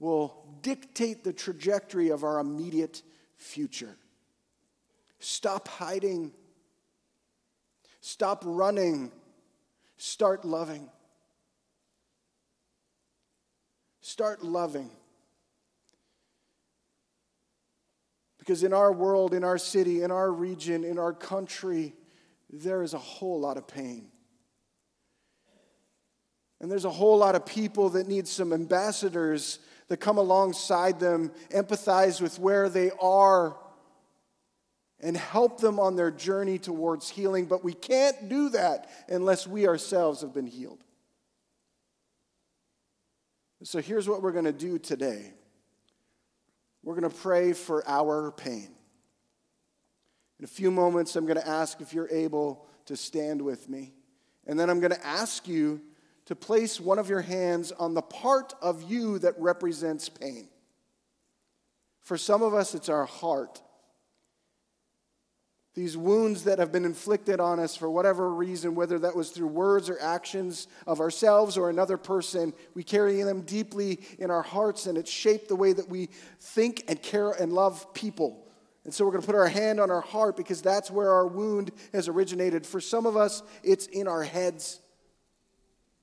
will 0.00 0.58
dictate 0.60 1.24
the 1.24 1.32
trajectory 1.32 2.10
of 2.10 2.24
our 2.24 2.40
immediate 2.40 3.00
future. 3.38 3.96
Stop 5.18 5.66
hiding. 5.66 6.30
Stop 8.02 8.42
running. 8.44 9.12
Start 10.04 10.44
loving. 10.44 10.90
Start 14.00 14.42
loving. 14.42 14.90
Because 18.40 18.64
in 18.64 18.72
our 18.72 18.90
world, 18.92 19.32
in 19.32 19.44
our 19.44 19.58
city, 19.58 20.02
in 20.02 20.10
our 20.10 20.28
region, 20.28 20.82
in 20.82 20.98
our 20.98 21.12
country, 21.12 21.94
there 22.50 22.82
is 22.82 22.94
a 22.94 22.98
whole 22.98 23.38
lot 23.38 23.56
of 23.56 23.68
pain. 23.68 24.08
And 26.60 26.68
there's 26.68 26.84
a 26.84 26.90
whole 26.90 27.18
lot 27.18 27.36
of 27.36 27.46
people 27.46 27.90
that 27.90 28.08
need 28.08 28.26
some 28.26 28.52
ambassadors 28.52 29.60
that 29.86 29.98
come 29.98 30.18
alongside 30.18 30.98
them, 30.98 31.30
empathize 31.50 32.20
with 32.20 32.40
where 32.40 32.68
they 32.68 32.90
are, 33.00 33.56
and 35.02 35.16
help 35.16 35.60
them 35.60 35.80
on 35.80 35.96
their 35.96 36.12
journey 36.12 36.58
towards 36.58 37.10
healing. 37.10 37.46
But 37.46 37.64
we 37.64 37.74
can't 37.74 38.28
do 38.28 38.50
that 38.50 38.88
unless 39.08 39.46
we 39.46 39.66
ourselves 39.66 40.20
have 40.20 40.32
been 40.32 40.46
healed. 40.46 40.84
So 43.64 43.80
here's 43.80 44.08
what 44.08 44.22
we're 44.22 44.32
going 44.32 44.44
to 44.44 44.52
do 44.52 44.78
today. 44.78 45.32
We're 46.82 46.96
going 46.96 47.10
to 47.10 47.16
pray 47.16 47.52
for 47.52 47.86
our 47.88 48.32
pain. 48.32 48.70
In 50.38 50.44
a 50.44 50.48
few 50.48 50.70
moments, 50.70 51.14
I'm 51.14 51.26
going 51.26 51.38
to 51.38 51.48
ask 51.48 51.80
if 51.80 51.92
you're 51.92 52.10
able 52.10 52.66
to 52.86 52.96
stand 52.96 53.42
with 53.42 53.68
me. 53.68 53.92
And 54.46 54.58
then 54.58 54.68
I'm 54.68 54.80
going 54.80 54.92
to 54.92 55.06
ask 55.06 55.46
you 55.46 55.80
to 56.26 56.34
place 56.34 56.80
one 56.80 56.98
of 56.98 57.08
your 57.08 57.20
hands 57.20 57.70
on 57.72 57.94
the 57.94 58.02
part 58.02 58.54
of 58.60 58.82
you 58.82 59.20
that 59.20 59.34
represents 59.38 60.08
pain. 60.08 60.48
For 62.00 62.16
some 62.16 62.42
of 62.42 62.54
us, 62.54 62.74
it's 62.74 62.88
our 62.88 63.04
heart 63.04 63.62
these 65.74 65.96
wounds 65.96 66.44
that 66.44 66.58
have 66.58 66.70
been 66.70 66.84
inflicted 66.84 67.40
on 67.40 67.58
us 67.58 67.74
for 67.74 67.90
whatever 67.90 68.32
reason, 68.34 68.74
whether 68.74 68.98
that 68.98 69.16
was 69.16 69.30
through 69.30 69.46
words 69.46 69.88
or 69.88 69.98
actions 70.00 70.68
of 70.86 71.00
ourselves 71.00 71.56
or 71.56 71.70
another 71.70 71.96
person, 71.96 72.52
we 72.74 72.82
carry 72.82 73.22
them 73.22 73.40
deeply 73.40 74.00
in 74.18 74.30
our 74.30 74.42
hearts 74.42 74.86
and 74.86 74.98
it 74.98 75.08
shaped 75.08 75.48
the 75.48 75.56
way 75.56 75.72
that 75.72 75.88
we 75.88 76.10
think 76.40 76.84
and 76.88 77.02
care 77.02 77.30
and 77.30 77.54
love 77.54 77.94
people. 77.94 78.46
And 78.84 78.92
so 78.92 79.04
we're 79.04 79.12
going 79.12 79.22
to 79.22 79.26
put 79.26 79.36
our 79.36 79.48
hand 79.48 79.80
on 79.80 79.90
our 79.90 80.00
heart 80.02 80.36
because 80.36 80.60
that's 80.60 80.90
where 80.90 81.10
our 81.10 81.26
wound 81.26 81.70
has 81.94 82.06
originated. 82.08 82.66
For 82.66 82.80
some 82.80 83.06
of 83.06 83.16
us, 83.16 83.42
it's 83.62 83.86
in 83.86 84.08
our 84.08 84.24
heads. 84.24 84.80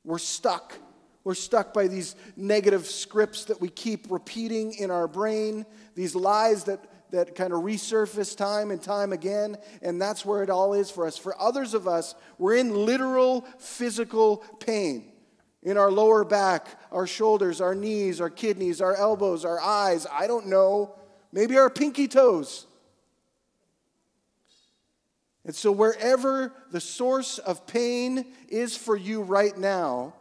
We're 0.04 0.18
stuck. 0.18 0.78
We're 1.24 1.36
stuck 1.36 1.74
by 1.74 1.88
these 1.88 2.16
negative 2.36 2.88
scripts 2.88 3.46
that 3.46 3.62
we 3.62 3.70
keep 3.70 4.10
repeating 4.10 4.74
in 4.74 4.90
our 4.90 5.08
brain, 5.08 5.66
these 5.94 6.16
lies 6.16 6.64
that 6.64 6.80
that 7.12 7.36
kind 7.36 7.54
of 7.54 7.62
resurface 7.62 8.36
time 8.36 8.72
and 8.72 8.82
time 8.82 9.14
again, 9.14 9.58
and 9.82 10.02
that's 10.02 10.26
where 10.26 10.44
it 10.44 10.50
all 10.50 10.74
is 10.74 10.92
for 10.92 11.08
us. 11.08 11.18
For 11.18 11.40
others 11.42 11.74
of 11.74 11.88
us, 11.88 12.16
we're 12.38 12.56
in 12.56 12.86
literal 12.86 13.42
physical 13.58 14.38
pain 14.60 15.12
in 15.62 15.78
our 15.78 15.92
lower 15.92 16.24
back, 16.24 16.68
our 16.92 17.08
shoulders, 17.08 17.62
our 17.62 17.76
knees, 17.76 18.22
our 18.22 18.30
kidneys, 18.30 18.82
our 18.82 18.96
elbows, 18.96 19.44
our 19.44 19.60
eyes. 19.60 20.08
I 20.12 20.28
don't 20.28 20.48
know. 20.48 20.96
Maybe 21.32 21.58
our 21.58 21.70
pinky 21.70 22.08
toes. 22.08 22.66
And 25.46 25.56
so, 25.56 25.72
wherever 25.72 26.54
the 26.72 26.82
source 26.82 27.40
of 27.40 27.66
pain 27.66 28.26
is 28.50 28.78
for 28.78 28.96
you 28.96 29.22
right 29.22 29.58
now, 29.58 30.14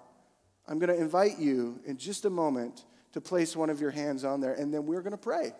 I'm 0.66 0.78
going 0.78 0.94
to 0.94 1.00
invite 1.00 1.38
you 1.38 1.80
in 1.86 1.96
just 1.96 2.24
a 2.24 2.30
moment 2.30 2.84
to 3.12 3.20
place 3.20 3.56
one 3.56 3.70
of 3.70 3.80
your 3.80 3.90
hands 3.90 4.24
on 4.24 4.40
there, 4.40 4.54
and 4.54 4.72
then 4.72 4.86
we're 4.86 5.02
going 5.02 5.12
to 5.12 5.16
pray. 5.16 5.52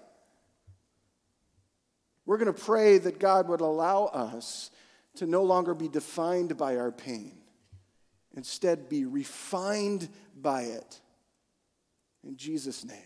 We're 2.29 2.37
going 2.37 2.53
to 2.53 2.62
pray 2.62 2.99
that 2.99 3.18
God 3.18 3.49
would 3.49 3.62
allow 3.62 4.05
us 4.05 4.70
to 5.16 5.24
no 5.24 5.45
longer 5.45 5.72
be 5.72 5.89
defined 5.89 6.59
by 6.59 6.76
our 6.76 6.93
pain, 6.93 7.39
instead, 8.37 8.91
be 8.91 9.07
refined 9.07 10.11
by 10.39 10.64
it. 10.64 11.01
In 12.22 12.37
Jesus' 12.37 12.85
name. 12.85 12.99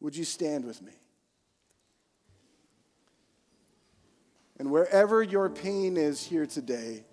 Would 0.00 0.14
you 0.14 0.24
stand 0.24 0.66
with 0.66 0.82
me? 0.82 0.92
And 4.58 4.70
wherever 4.70 5.22
your 5.22 5.48
pain 5.48 5.96
is 5.96 6.22
here 6.22 6.44
today, 6.44 7.06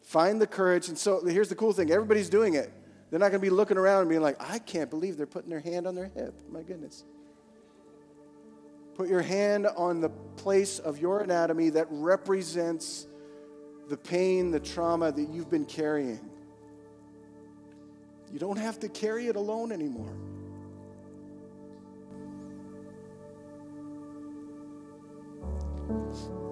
find 0.00 0.40
the 0.40 0.46
courage. 0.46 0.88
And 0.88 0.96
so 0.96 1.22
here's 1.22 1.50
the 1.50 1.56
cool 1.56 1.74
thing 1.74 1.90
everybody's 1.90 2.30
doing 2.30 2.54
it. 2.54 2.72
They're 3.10 3.20
not 3.20 3.32
going 3.32 3.42
to 3.42 3.46
be 3.46 3.50
looking 3.50 3.76
around 3.76 4.00
and 4.00 4.08
being 4.08 4.22
like, 4.22 4.40
I 4.40 4.58
can't 4.58 4.88
believe 4.88 5.18
they're 5.18 5.26
putting 5.26 5.50
their 5.50 5.60
hand 5.60 5.86
on 5.86 5.94
their 5.94 6.10
hip. 6.14 6.32
My 6.50 6.62
goodness. 6.62 7.04
Put 8.94 9.08
your 9.08 9.22
hand 9.22 9.66
on 9.66 10.00
the 10.00 10.10
place 10.36 10.78
of 10.78 10.98
your 10.98 11.20
anatomy 11.20 11.70
that 11.70 11.86
represents 11.90 13.06
the 13.88 13.96
pain, 13.96 14.50
the 14.50 14.60
trauma 14.60 15.10
that 15.12 15.28
you've 15.30 15.50
been 15.50 15.64
carrying. 15.64 16.20
You 18.32 18.38
don't 18.38 18.58
have 18.58 18.80
to 18.80 18.88
carry 18.88 19.26
it 19.26 19.36
alone 19.36 19.72
anymore. 19.72 20.14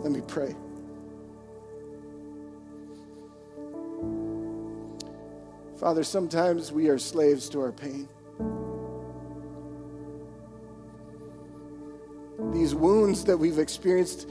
Let 0.01 0.12
me 0.12 0.20
pray. 0.26 0.55
Father, 5.76 6.05
sometimes 6.05 6.72
we 6.72 6.88
are 6.88 6.99
slaves 6.99 7.49
to 7.51 7.61
our 7.61 7.72
pain. 7.72 8.07
These 12.53 12.74
wounds 12.74 13.24
that 13.24 13.36
we've 13.36 13.59
experienced, 13.59 14.28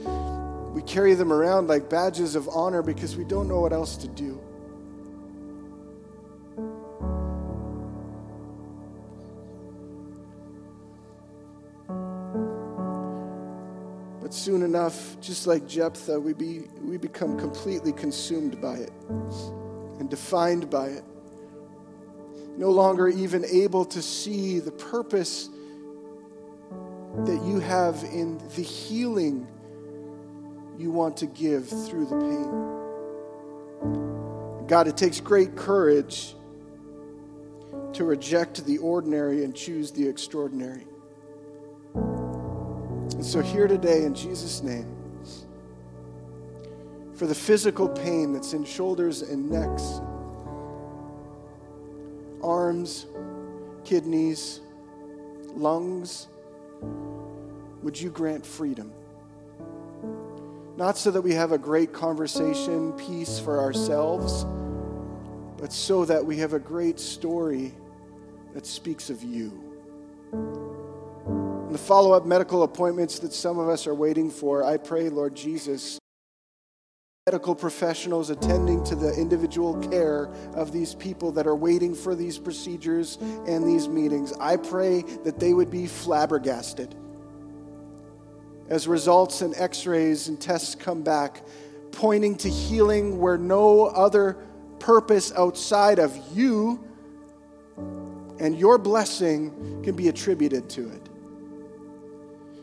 we 0.72 0.82
carry 0.82 1.14
them 1.14 1.32
around 1.32 1.68
like 1.68 1.88
badges 1.88 2.34
of 2.34 2.48
honor 2.48 2.82
because 2.82 3.16
we 3.16 3.24
don't 3.24 3.48
know 3.48 3.60
what 3.60 3.72
else 3.72 3.96
to 3.98 4.08
do. 4.08 4.40
But 14.20 14.34
soon 14.34 14.62
enough, 14.62 15.20
just 15.20 15.46
like 15.46 15.66
Jephthah, 15.66 16.20
we, 16.20 16.34
be, 16.34 16.68
we 16.82 16.96
become 16.98 17.38
completely 17.38 17.92
consumed 17.92 18.60
by 18.60 18.76
it 18.76 18.92
and 19.98 20.08
defined 20.08 20.70
by 20.70 20.86
it. 20.86 21.04
No 22.56 22.70
longer 22.70 23.08
even 23.08 23.44
able 23.44 23.84
to 23.86 24.00
see 24.00 24.60
the 24.60 24.70
purpose 24.70 25.48
that 27.26 27.42
you 27.44 27.60
have 27.60 28.02
in 28.04 28.38
the 28.56 28.62
healing 28.62 29.46
you 30.78 30.90
want 30.90 31.16
to 31.18 31.26
give 31.26 31.68
through 31.68 32.06
the 32.06 32.16
pain. 32.16 32.70
God, 34.66 34.88
it 34.88 34.96
takes 34.96 35.20
great 35.20 35.54
courage 35.56 36.34
to 37.92 38.04
reject 38.04 38.64
the 38.64 38.78
ordinary 38.78 39.44
and 39.44 39.54
choose 39.54 39.90
the 39.90 40.08
extraordinary. 40.08 40.86
And 41.94 43.24
so, 43.24 43.42
here 43.42 43.66
today, 43.66 44.04
in 44.04 44.14
Jesus' 44.14 44.62
name, 44.62 44.96
for 47.14 47.26
the 47.26 47.34
physical 47.34 47.88
pain 47.88 48.32
that's 48.32 48.54
in 48.54 48.64
shoulders 48.64 49.20
and 49.20 49.50
necks, 49.50 50.00
arms, 52.42 53.04
kidneys, 53.84 54.60
lungs, 55.54 56.28
would 57.82 58.00
you 58.00 58.10
grant 58.10 58.44
freedom? 58.44 58.92
not 60.80 60.96
so 60.96 61.10
that 61.10 61.20
we 61.20 61.34
have 61.34 61.52
a 61.52 61.58
great 61.58 61.92
conversation 61.92 62.92
piece 62.94 63.38
for 63.38 63.60
ourselves, 63.60 64.46
but 65.58 65.74
so 65.74 66.06
that 66.06 66.24
we 66.24 66.38
have 66.38 66.54
a 66.54 66.58
great 66.58 66.98
story 66.98 67.74
that 68.54 68.64
speaks 68.64 69.10
of 69.10 69.22
you. 69.22 69.52
And 70.32 71.74
the 71.74 71.78
follow 71.78 72.12
up 72.12 72.24
medical 72.24 72.62
appointments 72.62 73.18
that 73.18 73.34
some 73.34 73.58
of 73.58 73.68
us 73.68 73.86
are 73.86 73.94
waiting 73.94 74.30
for, 74.30 74.64
I 74.64 74.78
pray, 74.78 75.10
Lord 75.10 75.34
Jesus, 75.34 75.99
medical 77.30 77.54
professionals 77.54 78.28
attending 78.28 78.82
to 78.82 78.96
the 78.96 79.14
individual 79.14 79.78
care 79.88 80.28
of 80.54 80.72
these 80.72 80.96
people 80.96 81.30
that 81.30 81.46
are 81.46 81.54
waiting 81.54 81.94
for 81.94 82.16
these 82.16 82.38
procedures 82.38 83.18
and 83.46 83.64
these 83.64 83.86
meetings, 83.86 84.32
I 84.40 84.56
pray 84.56 85.02
that 85.22 85.38
they 85.38 85.54
would 85.54 85.70
be 85.70 85.86
flabbergasted 85.86 86.92
as 88.68 88.88
results 88.88 89.42
and 89.42 89.54
x 89.56 89.86
rays 89.86 90.26
and 90.26 90.40
tests 90.40 90.74
come 90.74 91.02
back, 91.02 91.42
pointing 91.92 92.34
to 92.38 92.50
healing 92.50 93.20
where 93.20 93.38
no 93.38 93.84
other 93.84 94.36
purpose 94.80 95.32
outside 95.36 96.00
of 96.00 96.18
you 96.34 96.82
and 98.40 98.58
your 98.58 98.76
blessing 98.76 99.84
can 99.84 99.94
be 99.94 100.08
attributed 100.08 100.68
to 100.70 100.90
it. 100.90 101.08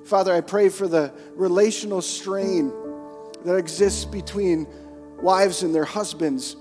Father, 0.03 0.33
I 0.33 0.41
pray 0.41 0.67
for 0.67 0.89
the 0.89 1.13
relational 1.35 2.01
strain 2.01 2.73
that 3.47 3.55
exists 3.55 4.05
between 4.05 4.67
wives 5.21 5.63
and 5.63 5.73
their 5.73 5.85
husbands, 5.85 6.55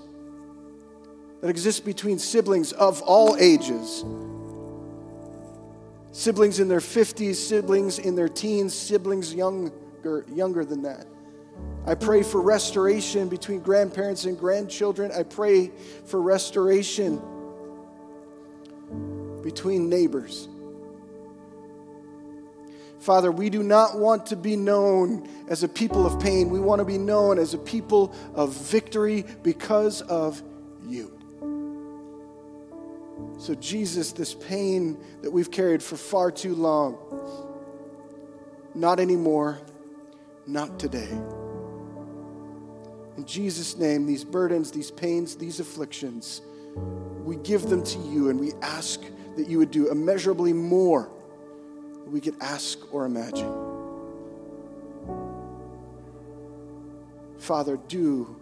that 1.41 1.49
exists 1.49 1.81
between 1.81 2.19
siblings 2.19 2.71
of 2.73 3.01
all 3.01 3.35
ages 3.37 4.03
siblings 6.17 6.59
in 6.59 6.67
their 6.67 6.79
50s, 6.79 7.35
siblings 7.35 7.99
in 7.99 8.15
their 8.15 8.27
teens, 8.27 8.73
siblings 8.73 9.35
younger, 9.35 10.25
younger 10.33 10.65
than 10.65 10.81
that. 10.81 11.05
I 11.85 11.93
pray 11.93 12.23
for 12.23 12.41
restoration 12.41 13.29
between 13.29 13.59
grandparents 13.59 14.25
and 14.25 14.37
grandchildren. 14.37 15.11
I 15.11 15.21
pray 15.21 15.71
for 16.05 16.19
restoration 16.19 17.21
between 19.43 19.89
neighbors. 19.89 20.49
Father, 22.99 23.31
we 23.31 23.49
do 23.49 23.61
not 23.63 23.97
want 23.97 24.25
to 24.27 24.35
be 24.35 24.55
known 24.55 25.29
as 25.47 25.63
a 25.63 25.67
people 25.67 26.05
of 26.05 26.19
pain. 26.19 26.49
We 26.49 26.59
want 26.59 26.79
to 26.79 26.85
be 26.85 26.97
known 26.97 27.37
as 27.37 27.53
a 27.53 27.57
people 27.57 28.13
of 28.33 28.53
victory 28.53 29.23
because 29.43 30.01
of 30.01 30.41
you. 30.85 31.13
So, 33.39 33.53
Jesus, 33.55 34.13
this 34.13 34.33
pain 34.33 34.97
that 35.21 35.31
we've 35.31 35.51
carried 35.51 35.83
for 35.83 35.95
far 35.95 36.31
too 36.31 36.55
long, 36.55 36.97
not 38.73 38.99
anymore, 38.99 39.59
not 40.47 40.79
today. 40.79 41.09
In 43.15 43.25
Jesus' 43.25 43.77
name, 43.77 44.05
these 44.05 44.23
burdens, 44.23 44.71
these 44.71 44.91
pains, 44.91 45.35
these 45.35 45.59
afflictions, 45.59 46.41
we 47.23 47.35
give 47.37 47.63
them 47.63 47.83
to 47.83 47.99
you 47.99 48.29
and 48.29 48.39
we 48.39 48.53
ask 48.61 49.01
that 49.35 49.47
you 49.47 49.59
would 49.59 49.71
do 49.71 49.91
immeasurably 49.91 50.53
more 50.53 51.11
we 52.11 52.21
could 52.21 52.35
ask 52.41 52.79
or 52.93 53.05
imagine. 53.05 53.53
Father, 57.37 57.77
do, 57.87 58.35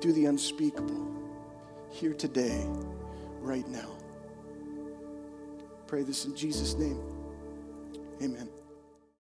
do 0.00 0.12
the 0.12 0.26
unspeakable 0.26 1.06
here 1.90 2.14
today 2.14 2.66
right 3.40 3.68
now. 3.68 3.90
Pray 5.86 6.02
this 6.02 6.24
in 6.24 6.34
Jesus' 6.34 6.74
name. 6.74 7.00
Amen. 8.22 8.48